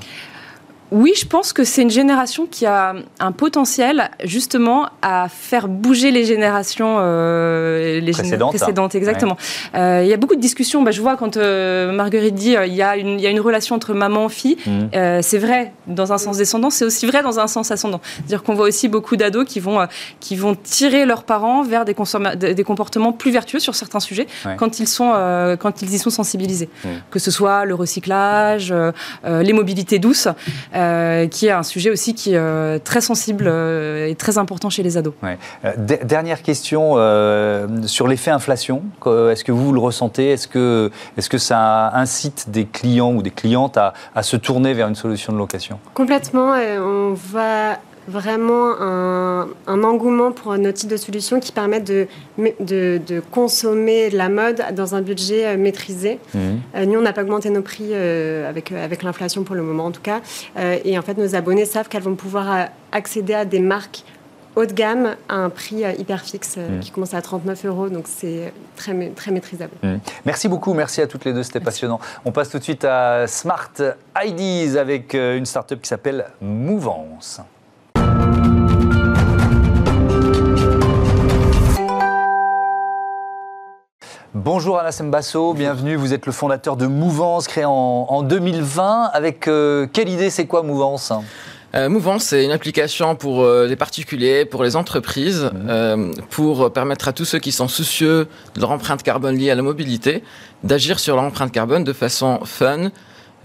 Oui, 0.93 1.15
je 1.17 1.25
pense 1.25 1.55
que 1.55 1.65
c'est 1.65 1.81
une 1.81 1.91
génération 1.91 2.47
qui 2.47 2.67
a 2.67 2.95
un 3.19 3.33
potentiel 3.33 4.11
justement 4.25 4.91
à 5.01 5.29
faire 5.31 5.67
bouger 5.67 6.11
les 6.11 6.27
générations 6.27 6.97
euh, 6.99 7.99
les 7.99 8.13
précédentes. 8.13 8.95
exactement. 8.95 9.39
Euh, 9.75 10.03
il 10.05 10.09
y 10.11 10.13
a 10.13 10.19
beaucoup 10.19 10.37
de 10.37 10.41
discussions. 10.41 10.83
Bah, 10.83 10.91
je 10.91 11.01
vois 11.01 11.17
quand 11.17 11.39
euh, 11.39 11.93
Marguerite 11.93 12.35
dit 12.35 12.57
il 12.67 12.75
y, 12.75 12.83
a 12.83 12.99
une, 12.99 13.19
y 13.19 13.27
a 13.27 13.31
une 13.31 13.41
relation 13.41 13.75
entre 13.75 13.95
maman 13.95 14.27
et 14.27 14.31
fille. 14.31 14.57
Mmh. 14.67 15.23
c'est 15.23 15.39
vrai 15.39 15.73
dans 15.87 16.13
un 16.13 16.19
sens 16.19 16.37
descendant, 16.37 16.69
c'est 16.69 16.85
aussi 16.85 17.07
vrai 17.07 17.23
dans 17.23 17.41
un 17.41 17.47
sens 17.47 17.71
ascendant. 17.71 18.01
C'est-à-dire 18.17 18.43
qu'on 18.43 18.55
voit 18.55 18.67
aussi 18.67 18.89
beaucoup 18.89 19.17
d'ados 19.17 19.47
qui 19.47 19.61
vont 19.61 19.87
qui 20.21 20.37
vont 20.37 20.55
tirer 20.55 21.07
leurs 21.07 21.25
parents 21.25 21.63
vers 21.63 21.87
des, 21.87 21.95
des 22.55 22.65
comportements 22.65 23.13
plus 23.13 23.31
vertueux 23.31 23.61
sur 23.61 23.75
certains 23.75 24.01
sujets 24.01 24.27
quand 24.59 24.79
ils 24.79 24.89
sont 24.89 25.13
quand 25.59 25.81
ils 25.81 25.95
y 25.95 25.99
sont 25.99 26.11
sensibilisés. 26.11 26.69
Mmh. 26.85 26.89
Que 27.11 27.19
ce 27.19 27.31
soit 27.31 27.65
le 27.65 27.75
recyclage, 27.75 28.75
les 29.25 29.53
mobilités 29.55 29.99
douces. 29.99 30.29
Euh, 30.83 31.29
qui 31.29 31.47
est 31.47 31.51
un 31.51 31.63
sujet 31.63 31.91
aussi 31.91 32.15
qui 32.15 32.35
est 32.35 32.39
euh, 32.39 32.79
très 32.83 33.01
sensible 33.01 33.45
euh, 33.47 34.09
et 34.09 34.15
très 34.15 34.39
important 34.39 34.71
chez 34.71 34.83
les 34.83 34.97
ados. 34.97 35.15
dernière 35.77 36.43
question 36.43 36.93
sur 37.87 38.09
l'effet 38.09 38.31
inflation. 38.31 38.83
Est-ce 39.07 39.45
que 39.45 39.53
vous 39.53 39.73
le 39.73 39.81
ressentez? 39.81 40.33
Est-ce 40.33 40.49
que, 40.49 40.91
est 41.17 41.29
que 41.29 41.39
ça 41.39 41.93
incite 41.95 42.51
des 42.51 42.67
clients 42.67 43.13
ou 43.13 43.23
des 43.23 43.31
clientes 43.31 43.77
à, 43.77 43.95
à 44.15 44.23
se 44.23 44.37
tourner 44.37 44.75
vers 44.75 44.89
une 44.89 44.95
solution 44.95 45.33
de 45.33 45.39
location? 45.39 45.79
Complètement. 45.95 46.55
On 46.81 47.15
va 47.15 47.79
vraiment 48.09 48.81
un, 48.81 49.49
engouement 49.67 50.33
pour 50.33 50.57
notre 50.59 50.79
type 50.79 50.91
de 50.91 50.97
solution 50.97 51.41
qui 51.41 51.53
permettent 51.53 51.87
de, 51.87 52.07
de, 52.39 53.23
consommer 53.31 54.11
la 54.11 54.29
mode 54.29 54.63
dans 54.75 54.95
un 54.95 55.03
budget 55.03 55.47
euh, 55.47 55.57
maîtrisé. 55.57 56.19
Mmh. 56.35 56.39
Euh, 56.75 56.87
nous, 56.87 56.99
on 56.99 57.03
n'a 57.03 57.13
pas 57.13 57.23
augmenté 57.23 57.51
nos 57.51 57.63
prix 57.63 57.91
euh, 57.93 58.49
avec, 58.49 58.73
avec 58.73 59.03
l'inflation 59.03 59.45
pour 59.45 59.55
le 59.55 59.63
moment, 59.63 59.87
en 59.87 59.91
tout 59.91 60.03
cas. 60.03 60.21
et 60.85 60.99
en 60.99 61.03
fait, 61.03 61.17
nos 61.19 61.35
abonnés 61.35 61.65
savent 61.65 61.89
qu'elles 61.89 62.03
vont 62.03 62.15
pouvoir 62.15 62.69
accéder 62.93 63.35
à 63.35 63.45
des 63.45 63.61
marques 63.61 64.05
haut 64.55 64.67
de 64.67 64.73
gamme 64.73 65.17
à 65.31 65.37
un 65.37 65.49
prix 65.49 65.83
hyper 65.99 66.21
fixe 66.21 66.59
mmh. 66.59 66.81
qui 66.81 66.91
commence 66.91 67.15
à 67.15 67.23
39 67.23 67.65
euros, 67.65 67.89
donc 67.89 68.05
c'est 68.07 68.53
très, 68.77 68.95
très 69.17 69.31
maîtrisable. 69.31 69.73
Mmh. 69.83 69.95
Merci 70.27 70.49
beaucoup, 70.49 70.75
merci 70.75 71.01
à 71.01 71.07
toutes 71.07 71.25
les 71.25 71.33
deux, 71.33 71.43
c'était 71.43 71.61
passionnant. 71.61 72.01
On 72.25 72.33
passe 72.33 72.51
tout 72.51 72.59
de 72.59 72.65
suite 72.65 72.85
à 72.85 73.27
Smart 73.27 73.73
IDs 74.23 74.77
avec 74.77 75.15
une 75.15 75.47
startup 75.47 75.81
qui 75.81 75.89
s'appelle 75.89 76.27
Mouvance. 76.41 77.41
Bonjour 84.35 84.79
Anna 84.79 84.93
Sembasso, 84.93 85.53
bienvenue. 85.53 85.95
Vous 85.95 86.15
êtes 86.15 86.25
le 86.25 86.33
fondateur 86.33 86.79
de 86.79 86.87
Mouvance, 86.87 87.47
créé 87.47 87.67
en, 87.67 88.23
2020. 88.23 89.11
Avec 89.13 89.47
euh, 89.47 89.87
quelle 89.93 90.09
idée, 90.09 90.31
c'est 90.31 90.47
quoi 90.47 90.63
Mouvance? 90.63 91.13
Euh, 91.75 91.91
Mouvance, 91.91 92.25
c'est 92.25 92.43
une 92.43 92.51
application 92.51 93.15
pour 93.15 93.43
euh, 93.43 93.67
les 93.67 93.77
particuliers, 93.77 94.47
pour 94.47 94.65
les 94.65 94.75
entreprises, 94.75 95.51
mmh. 95.53 96.13
pour 96.31 96.73
permettre 96.73 97.09
à 97.09 97.13
tous 97.13 97.27
ceux 97.27 97.41
qui 97.41 97.53
sont 97.53 97.69
soucieux 97.69 98.27
de 98.55 98.61
leur 98.61 98.71
empreinte 98.71 99.03
carbone 99.03 99.37
liée 99.37 99.51
à 99.51 99.55
la 99.55 99.61
mobilité 99.61 100.25
d'agir 100.65 100.99
sur 100.99 101.15
leur 101.15 101.25
empreinte 101.25 101.53
carbone 101.53 101.85
de 101.85 101.93
façon 101.93 102.41
fun, 102.47 102.91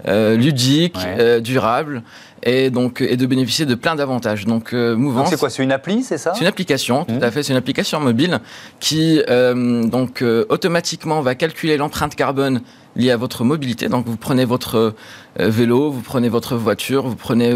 ludique, 0.06 0.96
durable 1.40 2.02
et 2.48 2.70
donc 2.70 3.00
et 3.00 3.16
de 3.16 3.26
bénéficier 3.26 3.66
de 3.66 3.74
plein 3.74 3.94
d'avantages. 3.94 4.46
Donc 4.46 4.72
Mouvance. 4.72 5.30
C'est 5.30 5.38
quoi? 5.38 5.50
C'est 5.50 5.62
une 5.62 5.72
appli, 5.72 6.02
c'est 6.02 6.18
ça? 6.18 6.32
C'est 6.34 6.40
une 6.40 6.46
application, 6.46 7.04
tout 7.04 7.14
mmh. 7.14 7.22
à 7.22 7.30
fait. 7.30 7.42
C'est 7.42 7.52
une 7.52 7.58
application 7.58 8.00
mobile 8.00 8.40
qui 8.80 9.20
donc 9.26 10.24
automatiquement 10.48 11.20
va 11.20 11.34
calculer 11.34 11.76
l'empreinte 11.76 12.14
carbone 12.14 12.60
liées 12.98 13.12
à 13.12 13.16
votre 13.16 13.44
mobilité. 13.44 13.88
Donc 13.88 14.06
vous 14.06 14.16
prenez 14.16 14.44
votre 14.44 14.94
euh, 15.40 15.48
vélo, 15.48 15.90
vous 15.90 16.00
prenez 16.00 16.28
votre 16.28 16.56
voiture, 16.56 17.06
vous 17.06 17.16
prenez 17.16 17.54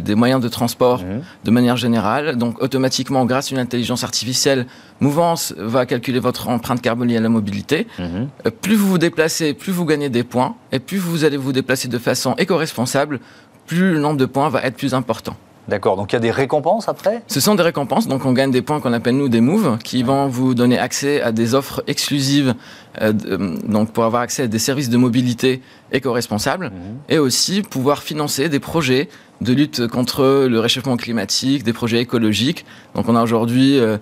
des 0.00 0.14
moyens 0.14 0.40
de 0.40 0.48
transport 0.48 1.02
mhm. 1.02 1.22
de 1.44 1.50
manière 1.50 1.76
générale. 1.76 2.36
Donc 2.36 2.60
automatiquement, 2.62 3.24
grâce 3.26 3.52
à 3.52 3.54
une 3.54 3.60
intelligence 3.60 4.02
artificielle, 4.02 4.66
Mouvance 5.00 5.54
va 5.56 5.86
calculer 5.86 6.18
votre 6.18 6.48
empreinte 6.48 6.80
carbone 6.80 7.08
liée 7.08 7.18
à 7.18 7.20
la 7.20 7.28
mobilité. 7.28 7.86
Euh, 8.00 8.26
plus 8.62 8.74
vous 8.74 8.88
vous 8.88 8.98
déplacez, 8.98 9.54
plus 9.54 9.72
vous 9.72 9.84
gagnez 9.84 10.08
des 10.08 10.24
points. 10.24 10.56
Et 10.72 10.80
plus 10.80 10.98
vous 10.98 11.24
allez 11.24 11.36
vous 11.36 11.52
déplacer 11.52 11.88
de 11.88 11.98
façon 11.98 12.34
éco-responsable, 12.36 13.20
plus 13.68 13.92
le 13.92 14.00
nombre 14.00 14.16
de 14.16 14.26
points 14.26 14.48
va 14.48 14.62
être 14.62 14.76
plus 14.76 14.94
important. 14.94 15.36
D'accord, 15.68 15.98
donc 15.98 16.12
il 16.12 16.14
y 16.14 16.16
a 16.16 16.20
des 16.20 16.30
récompenses 16.30 16.88
après? 16.88 17.22
Ce 17.26 17.40
sont 17.40 17.54
des 17.54 17.62
récompenses, 17.62 18.08
donc 18.08 18.24
on 18.24 18.32
gagne 18.32 18.50
des 18.50 18.62
points 18.62 18.80
qu'on 18.80 18.94
appelle 18.94 19.16
nous 19.16 19.28
des 19.28 19.42
moves, 19.42 19.76
qui 19.84 20.02
vont 20.02 20.26
vous 20.26 20.54
donner 20.54 20.78
accès 20.78 21.20
à 21.20 21.30
des 21.30 21.54
offres 21.54 21.84
exclusives, 21.86 22.54
euh, 23.02 23.12
euh, 23.26 23.54
donc 23.64 23.92
pour 23.92 24.04
avoir 24.04 24.22
accès 24.22 24.44
à 24.44 24.46
des 24.46 24.58
services 24.58 24.88
de 24.88 24.96
mobilité 24.96 25.60
éco-responsables, 25.92 26.66
mhm. 26.66 26.96
et 27.10 27.18
aussi 27.18 27.60
pouvoir 27.60 28.02
financer 28.02 28.48
des 28.48 28.60
projets 28.60 29.10
de 29.42 29.52
lutte 29.52 29.86
contre 29.88 30.46
le 30.48 30.58
réchauffement 30.58 30.96
climatique, 30.96 31.64
des 31.64 31.74
projets 31.74 32.00
écologiques. 32.00 32.64
Donc 32.94 33.06
on 33.10 33.14
a 33.14 33.22
aujourd'hui 33.22 33.78
euh, 33.78 33.98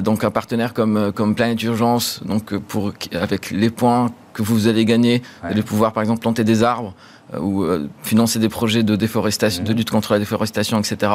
donc 0.00 0.22
un 0.22 0.30
partenaire 0.30 0.72
comme 0.72 1.12
comme 1.12 1.34
Planète 1.34 1.60
Urgence, 1.64 2.20
donc 2.24 2.56
pour 2.56 2.92
avec 3.12 3.50
les 3.50 3.70
points 3.70 4.12
que 4.32 4.42
vous 4.42 4.68
allez 4.68 4.84
gagner, 4.84 5.20
de 5.52 5.62
pouvoir 5.62 5.92
par 5.92 6.02
exemple 6.04 6.20
planter 6.20 6.44
des 6.44 6.62
arbres 6.62 6.94
ou 7.38 7.62
euh, 7.62 7.88
financer 8.02 8.38
des 8.38 8.48
projets 8.48 8.82
de 8.82 8.96
déforestation, 8.96 9.62
de 9.62 9.72
mmh. 9.72 9.76
lutte 9.76 9.90
contre 9.90 10.12
la 10.12 10.18
déforestation, 10.18 10.78
etc. 10.78 11.12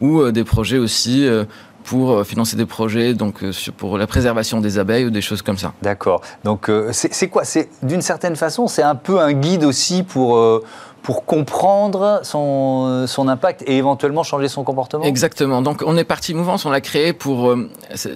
Ou 0.00 0.20
euh, 0.20 0.32
des 0.32 0.44
projets 0.44 0.78
aussi 0.78 1.26
pour 1.84 2.24
financer 2.24 2.56
des 2.56 2.64
projets 2.64 3.12
donc 3.12 3.44
pour 3.76 3.98
la 3.98 4.06
préservation 4.06 4.60
des 4.60 4.78
abeilles 4.78 5.04
ou 5.04 5.10
des 5.10 5.20
choses 5.20 5.42
comme 5.42 5.58
ça. 5.58 5.74
D'accord. 5.82 6.22
Donc 6.42 6.70
c'est 6.92 7.28
quoi? 7.28 7.44
C'est 7.44 7.68
d'une 7.82 8.00
certaine 8.00 8.36
façon, 8.36 8.68
c'est 8.68 8.82
un 8.82 8.94
peu 8.94 9.20
un 9.20 9.32
guide 9.32 9.64
aussi 9.64 10.02
pour 10.02 10.62
pour 11.04 11.26
comprendre 11.26 12.20
son, 12.22 13.06
son, 13.06 13.28
impact 13.28 13.62
et 13.66 13.76
éventuellement 13.76 14.22
changer 14.22 14.48
son 14.48 14.64
comportement 14.64 15.04
Exactement. 15.04 15.60
Donc 15.60 15.82
on 15.86 15.98
est 15.98 16.04
parti 16.04 16.32
mouvance, 16.32 16.64
on 16.64 16.70
l'a 16.70 16.80
créé 16.80 17.12
pour... 17.12 17.50
Euh, 17.50 17.70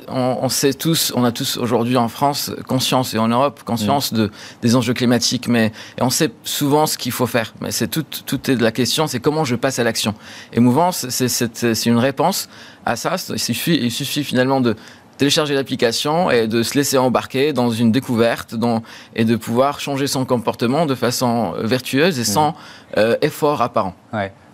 on, 0.09 0.49
sait 0.49 0.73
tous, 0.73 1.13
on 1.15 1.23
a 1.23 1.31
tous 1.31 1.59
aujourd'hui 1.59 1.99
en 1.99 2.09
France 2.09 2.51
conscience 2.67 3.13
et 3.13 3.19
en 3.19 3.29
Europe 3.29 3.63
conscience 3.63 4.11
mm. 4.11 4.17
de, 4.17 4.31
des 4.63 4.75
enjeux 4.75 4.95
climatiques, 4.95 5.49
mais 5.49 5.71
on 6.01 6.09
sait 6.09 6.31
souvent 6.45 6.87
ce 6.87 6.97
qu'il 6.97 7.13
faut 7.13 7.27
faire. 7.27 7.53
Mais 7.61 7.73
c'est 7.73 7.89
tout, 7.89 8.07
tout 8.25 8.51
est 8.51 8.57
de 8.57 8.63
la 8.63 8.73
question, 8.73 9.07
c'est 9.07 9.21
comment 9.21 9.45
je 9.45 9.55
passe 9.55 9.79
à 9.79 9.85
l'action. 9.85 10.15
Et 10.55 10.61
mouvance, 10.61 11.07
c'est 11.11 11.87
une 11.87 11.99
réponse 11.99 12.49
à 12.87 12.97
ça. 12.97 13.17
Il 13.29 13.39
suffit, 13.39 13.79
il 13.83 13.93
suffit 13.93 14.25
finalement 14.25 14.63
de 14.63 14.77
télécharger 15.19 15.55
l'application 15.55 16.31
et 16.31 16.47
de 16.47 16.63
se 16.63 16.75
laisser 16.75 16.97
embarquer 16.97 17.53
dans 17.53 17.71
une 17.71 17.93
découverte 17.93 18.55
et 19.15 19.25
de 19.25 19.37
pouvoir 19.37 19.81
changer 19.81 20.07
son 20.07 20.25
comportement 20.25 20.87
de 20.87 20.95
façon 20.95 21.53
vertueuse 21.59 22.19
et 22.19 22.25
sans 22.25 22.55
euh, 22.97 23.17
effort 23.21 23.61
apparent. 23.61 23.95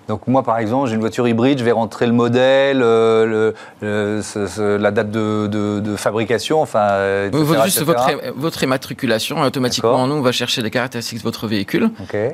Donc 0.08 0.26
moi, 0.26 0.42
par 0.42 0.58
exemple, 0.58 0.88
j'ai 0.88 0.94
une 0.94 1.00
voiture 1.00 1.26
hybride, 1.26 1.58
je 1.58 1.64
vais 1.64 1.72
rentrer 1.72 2.06
le 2.06 2.12
modèle, 2.12 2.80
euh, 2.82 3.52
le, 3.80 4.76
la 4.76 4.90
date 4.90 5.10
de, 5.10 5.94
fabrication, 5.96 6.60
enfin, 6.60 6.88
euh, 6.90 7.30
Juste 7.64 7.82
votre, 7.82 8.10
votre, 8.36 8.62
immatriculation, 8.62 9.40
automatiquement, 9.40 10.06
nous, 10.06 10.16
on 10.16 10.20
va 10.20 10.32
chercher 10.32 10.60
les 10.62 10.70
caractéristiques 10.70 11.18
de 11.18 11.22
votre 11.22 11.46
véhicule. 11.46 11.90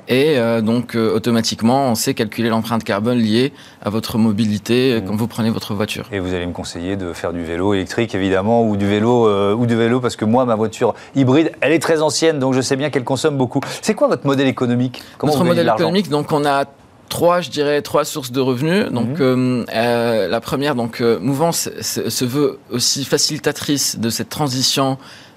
Et 0.09 0.39
euh, 0.39 0.61
donc, 0.61 0.95
automatiquement, 0.95 1.91
on 1.91 1.95
sait 1.95 2.15
calculer 2.15 2.49
l'empreinte 2.49 2.83
carbone 2.83 3.19
liée 3.19 3.53
à 3.83 3.91
votre 3.91 4.19
mobilité 4.19 5.01
mmh. 5.01 5.05
quand 5.05 5.17
vous 5.17 5.29
prenez 5.29 5.51
votre 5.51 5.75
voiture. 5.75 6.07
Et 6.11 6.19
vous 6.19 6.35
allez 6.35 6.47
me 6.47 6.53
conseiller 6.53 6.97
de 6.97 7.13
faire 7.13 7.33
du 7.33 7.45
vélo 7.45 7.75
électrique, 7.75 8.15
évidemment, 8.15 8.65
ou 8.65 8.77
du 8.77 8.87
vélo, 8.87 9.55
ou 9.55 9.67
du 9.67 9.77
vélo, 9.77 10.01
parce 10.01 10.17
que 10.17 10.25
moi, 10.25 10.45
ma 10.45 10.57
voiture 10.57 10.95
hybride, 11.15 11.53
elle 11.61 11.73
est 11.73 11.79
très 11.79 12.03
ancienne, 12.03 12.39
donc 12.39 12.55
je 12.55 12.61
sais 12.61 12.77
bien 12.77 12.91
qu'elle 12.91 13.05
consomme 13.05 13.37
beaucoup. 13.37 13.61
C'est 13.83 13.95
quoi 13.95 14.09
votre 14.09 14.27
modèle 14.27 14.49
économique? 14.49 15.03
Comment 15.19 15.33
Notre 15.33 15.45
modèle 15.45 15.69
économique, 15.69 16.09
donc 16.09 16.33
on 16.33 16.45
a 16.45 16.65
trois, 17.11 17.43
je 17.43 17.51
dirais, 17.51 17.83
trois 17.83 18.07
sources 18.07 18.33
de 18.33 18.41
revenus. 18.41 18.87
Donc, 18.91 19.19
mhm. 19.19 19.21
euh, 19.21 19.65
euh, 19.75 20.29
la 20.29 20.41
première, 20.41 20.75
donc, 20.75 21.03
euh, 21.03 21.19
Mouvance 21.21 21.69
se 21.83 22.25
veut 22.25 22.59
aussi 22.71 23.05
facilitatrice 23.05 23.99
de 23.99 24.09
cette 24.09 24.31
transition 24.31 24.97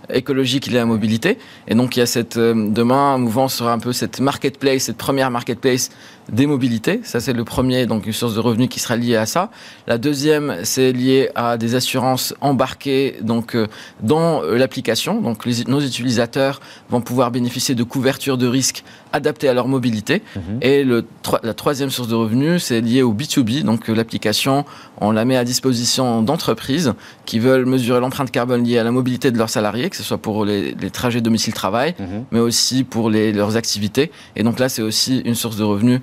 écologique 0.09 0.67
liée 0.67 0.77
à 0.77 0.81
la 0.81 0.86
mobilité. 0.86 1.38
Et 1.67 1.75
donc, 1.75 1.97
il 1.97 1.99
y 1.99 2.03
a 2.03 2.05
cette, 2.05 2.38
demain, 2.38 3.17
Mouvance 3.17 3.55
sera 3.55 3.73
un 3.73 3.79
peu 3.79 3.91
cette 3.91 4.21
marketplace, 4.21 4.83
cette 4.83 4.97
première 4.97 5.31
marketplace 5.31 5.89
des 6.31 6.47
mobilités. 6.47 7.01
Ça, 7.03 7.19
c'est 7.19 7.33
le 7.33 7.43
premier, 7.43 7.86
donc 7.86 8.05
une 8.05 8.13
source 8.13 8.36
de 8.36 8.39
revenus 8.39 8.69
qui 8.69 8.79
sera 8.79 8.95
liée 8.95 9.15
à 9.15 9.25
ça. 9.25 9.49
La 9.88 9.97
deuxième, 9.97 10.57
c'est 10.63 10.91
lié 10.91 11.29
à 11.36 11.57
des 11.57 11.75
assurances 11.75 12.33
embarquées 12.41 13.17
donc 13.21 13.55
euh, 13.55 13.67
dans 14.01 14.41
euh, 14.43 14.57
l'application. 14.57 15.21
Donc, 15.21 15.45
nos 15.67 15.81
utilisateurs 15.81 16.62
vont 16.89 17.01
pouvoir 17.01 17.31
bénéficier 17.31 17.75
de 17.75 17.83
couverture 17.83 18.38
de 18.38 18.47
risques 18.47 18.83
adaptées 19.12 19.47
à 19.49 19.53
leur 19.53 19.67
mobilité. 19.67 20.23
Mhm. 20.36 20.59
Et 20.62 20.83
le, 20.83 21.05
la 21.43 21.53
troisième 21.53 21.89
source 21.89 22.07
de 22.07 22.15
revenus, 22.15 22.63
c'est 22.63 22.81
lié 22.81 23.01
au 23.01 23.13
B2B. 23.13 23.63
Donc, 23.63 23.89
euh, 23.89 23.93
l'application, 23.93 24.65
on 25.01 25.12
la 25.12 25.25
met 25.25 25.36
à 25.36 25.43
disposition 25.43 26.21
d'entreprises 26.21 26.93
qui 27.25 27.39
veulent 27.39 27.65
mesurer 27.65 27.99
l'empreinte 27.99 28.31
carbone 28.31 28.63
liée 28.63 28.77
à 28.77 28.83
la 28.83 28.91
mobilité 28.91 29.31
de 29.31 29.38
leurs 29.38 29.49
salariés, 29.49 29.89
que 29.89 29.97
ce 29.97 30.03
soit 30.03 30.17
pour 30.17 30.45
les, 30.45 30.73
trajets 30.91 31.21
domicile-travail, 31.21 31.95
mhm. 31.99 32.25
mais 32.31 32.39
aussi 32.39 32.83
pour 32.83 33.09
les, 33.09 33.33
leurs 33.33 33.57
activités. 33.57 34.12
Et 34.36 34.43
donc 34.43 34.59
là, 34.59 34.69
c'est 34.69 34.81
aussi 34.81 35.19
une 35.25 35.36
source 35.36 35.57
de 35.57 35.63
revenus 35.63 35.99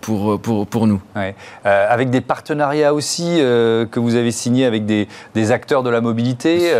pour, 0.00 0.40
pour, 0.40 0.66
pour 0.66 0.86
nous. 0.86 1.00
Euh, 1.16 1.86
avec 1.88 2.10
des 2.10 2.20
partenariats 2.20 2.94
aussi 2.94 3.36
euh, 3.38 3.86
que 3.86 4.00
vous 4.00 4.14
avez 4.14 4.30
signés 4.30 4.64
avec 4.64 4.86
des, 4.86 5.08
des 5.34 5.52
acteurs 5.52 5.82
de 5.82 5.90
la 5.90 6.00
mobilité, 6.00 6.72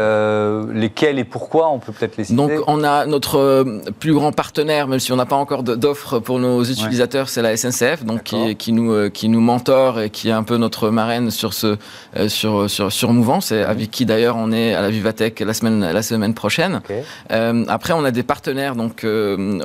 lesquels 0.72 1.18
et 1.18 1.24
pourquoi 1.24 1.70
On 1.70 1.78
peut 1.78 1.92
peut-être 1.92 2.16
les 2.16 2.24
citer? 2.24 2.36
Donc 2.36 2.50
on 2.66 2.82
a 2.84 3.06
notre 3.06 3.64
plus 3.98 4.12
grand 4.12 4.32
partenaire, 4.32 4.88
même 4.88 5.00
si 5.00 5.12
on 5.12 5.16
n'a 5.16 5.26
pas 5.26 5.36
encore 5.36 5.62
d'offres 5.62 6.18
pour 6.18 6.38
nos 6.38 6.64
utilisateurs, 6.64 7.28
c'est 7.28 7.42
la 7.42 7.56
SNCF, 7.56 8.04
donc 8.04 8.22
qui, 8.22 8.56
qui, 8.56 8.72
nous, 8.72 9.10
qui 9.10 9.28
nous 9.28 9.40
mentor 9.40 10.00
et 10.00 10.10
qui 10.10 10.28
est 10.28 10.32
un 10.32 10.42
peu 10.42 10.56
notre 10.56 10.90
marraine 10.90 11.30
sur, 11.30 11.52
ce, 11.54 11.76
sur, 12.28 12.70
sur, 12.70 12.92
sur 12.92 13.12
Mouvance, 13.12 13.52
et 13.52 13.62
avec 13.62 13.90
qui 13.90 14.06
d'ailleurs 14.06 14.36
on 14.36 14.52
est 14.52 14.74
à 14.74 14.82
la 14.82 14.90
Vivatech 14.90 15.40
la 15.40 15.54
semaine, 15.54 15.80
la 15.80 16.02
semaine 16.02 16.34
prochaine. 16.34 16.80
après, 17.68 17.92
on 17.92 18.04
a 18.04 18.10
des 18.10 18.22
partenaires 18.22 18.76
donc, 18.76 19.06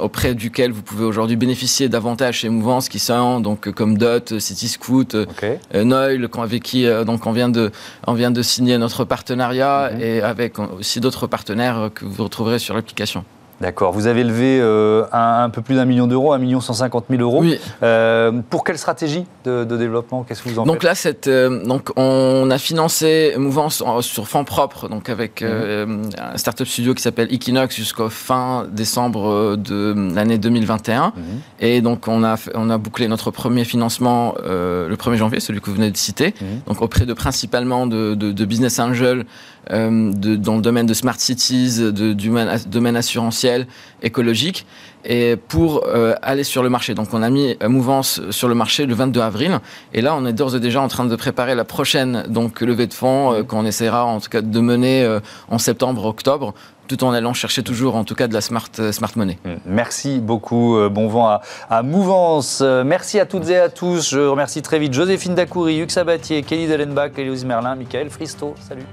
auprès 0.02 0.36
duquel 0.36 0.72
vous 0.72 0.82
pouvez 0.82 1.06
aujourd'hui 1.06 1.36
bénéficier 1.36 1.90
davantage 1.90 2.40
chez 2.40 2.50
Mouvance 2.50 2.90
qui 2.94 3.00
sont 3.00 3.40
donc 3.40 3.72
comme 3.72 3.98
Dot, 3.98 4.38
City 4.38 4.68
Scoot, 4.68 5.16
okay. 5.16 5.58
Euh, 5.74 5.84
Noil, 5.84 6.30
avec 6.38 6.62
qui 6.62 6.86
euh, 6.86 7.04
donc 7.04 7.26
on 7.26 7.32
vient 7.32 7.50
de 7.50 7.72
on 8.06 8.14
vient 8.14 8.30
de 8.30 8.44
signer 8.44 8.78
notre 8.78 9.04
partenariat 9.04 9.90
mhm. 9.92 10.02
et 10.02 10.22
avec 10.22 10.60
aussi 10.60 11.00
d'autres 11.00 11.26
partenaires 11.26 11.90
que 11.96 12.06
vous 12.06 12.24
retrouverez 12.24 12.60
sur 12.60 12.76
l'application. 12.76 13.26
D'accord. 13.64 13.94
Vous 13.94 14.08
avez 14.08 14.26
levé 14.26 14.60
euh, 14.60 15.06
un, 15.14 15.50
peu 15.50 15.62
plus 15.62 15.76
d'un 15.76 15.86
million 15.86 16.06
d'euros, 16.06 16.34
un 16.34 16.38
million 16.38 16.60
cent 16.60 16.74
cinquante 16.74 17.10
mille 17.10 17.22
euros. 17.22 17.40
Oui. 17.40 17.58
Euh, 17.82 18.42
pour 18.50 18.66
quelle 18.66 18.78
stratégie 18.78 19.24
de, 19.46 19.64
développement? 19.64 20.24
Qu'est-ce 20.24 20.44
que 20.44 20.50
vous 20.50 20.60
en 20.60 20.66
donc 20.66 20.84
là, 20.84 20.96
cette, 20.96 21.28
euh, 21.28 21.64
donc 21.64 21.90
on 21.96 22.52
a 22.52 22.58
financé 22.58 23.36
Mouvance 23.38 23.82
sur 24.02 24.28
fonds 24.28 24.44
propres, 24.44 24.90
donc 24.90 25.08
avec 25.08 25.42
mhm. 25.42 26.10
un 26.20 26.38
startup 26.38 26.68
studio 26.68 26.94
qui 26.94 27.02
s'appelle 27.02 27.34
Equinox 27.34 27.74
jusqu'au 27.74 28.10
fin 28.10 28.68
décembre 28.70 29.56
de 29.56 29.96
l'année 30.14 30.38
2021. 30.38 31.14
Mhm. 31.16 31.24
Et 31.62 31.80
donc 31.80 32.10
on 32.10 32.26
a 32.26 32.36
on 32.56 32.70
a 32.70 32.78
bouclé 32.78 33.08
notre 33.08 33.32
premier 33.32 33.64
financement 33.64 34.36
le 34.44 34.94
1er 34.94 35.16
janvier, 35.16 35.40
celui 35.40 35.62
que 35.62 35.68
vous 35.68 35.78
venez 35.78 35.90
de 35.90 35.96
citer. 35.96 36.34
Mhm. 36.42 36.48
Donc 36.68 36.82
auprès 36.82 37.06
de 37.06 37.14
principalement 37.14 37.88
de, 37.88 38.14
de 38.14 38.46
business 38.46 38.78
angels 38.80 39.24
de, 39.70 40.36
dans 40.36 40.56
le 40.56 40.62
domaine 40.62 40.86
de 40.86 40.94
smart 40.94 41.20
cities, 41.20 41.92
du 41.92 42.16
domaine 42.16 42.96
assurantiel 42.96 43.68
écologique 44.02 44.66
et 45.06 45.36
pour 45.36 45.84
euh, 45.86 46.16
aller 46.22 46.44
sur 46.44 46.64
le 46.64 46.70
marché. 46.70 46.94
Donc 46.94 47.14
on 47.14 47.22
a 47.22 47.30
mis 47.30 47.58
Mouvance 47.68 48.22
sur 48.30 48.48
le 48.48 48.56
marché 48.56 48.86
le 48.86 48.94
22 48.94 49.22
avril 49.22 49.60
et 49.94 50.02
là 50.02 50.16
on 50.16 50.26
est 50.26 50.34
d'ores 50.34 50.56
et 50.56 50.60
déjà 50.60 50.82
en 50.82 50.88
train 50.88 51.06
de 51.06 51.16
préparer 51.16 51.56
la 51.56 51.66
prochaine 51.66 52.24
donc 52.28 52.62
levée 52.62 52.88
de 52.88 52.94
fonds 52.94 53.34
euh, 53.34 53.44
qu'on 53.44 53.66
essaiera 53.66 54.06
en 54.06 54.20
tout 54.20 54.30
cas 54.30 54.42
de 54.42 54.60
mener 54.60 55.04
euh, 55.04 55.20
en 55.50 55.58
septembre 55.58 56.06
octobre 56.06 56.54
tout 56.88 57.04
en 57.04 57.14
allant 57.14 57.34
chercher 57.34 57.64
toujours 57.64 57.96
en 57.96 58.04
tout 58.04 58.14
cas 58.14 58.28
de 58.28 58.34
la 58.34 58.42
smart, 58.42 58.70
smart 58.92 59.12
money. 59.16 59.40
Merci 59.66 60.20
beaucoup, 60.20 60.78
bon 60.92 61.08
vent 61.08 61.28
à, 61.30 61.42
à 61.70 61.82
Mouvance. 61.82 62.62
Merci 62.62 63.22
à 63.22 63.26
toutes 63.26 63.50
et 63.50 63.58
à 63.58 63.70
tous. 63.70 64.10
Je 64.10 64.20
remercie 64.20 64.62
très 64.62 64.80
vite 64.80 64.94
Joséphine 64.94 65.34
Dacoury, 65.34 65.80
Hugh 65.80 65.90
Sabatier, 65.90 66.44
Kelly 66.44 66.68
Dellenbach, 66.68 67.12
Élise 67.18 67.46
Merlin, 67.46 67.76
Michael 67.76 68.10
Fristo. 68.10 68.54
Salut. 68.68 68.84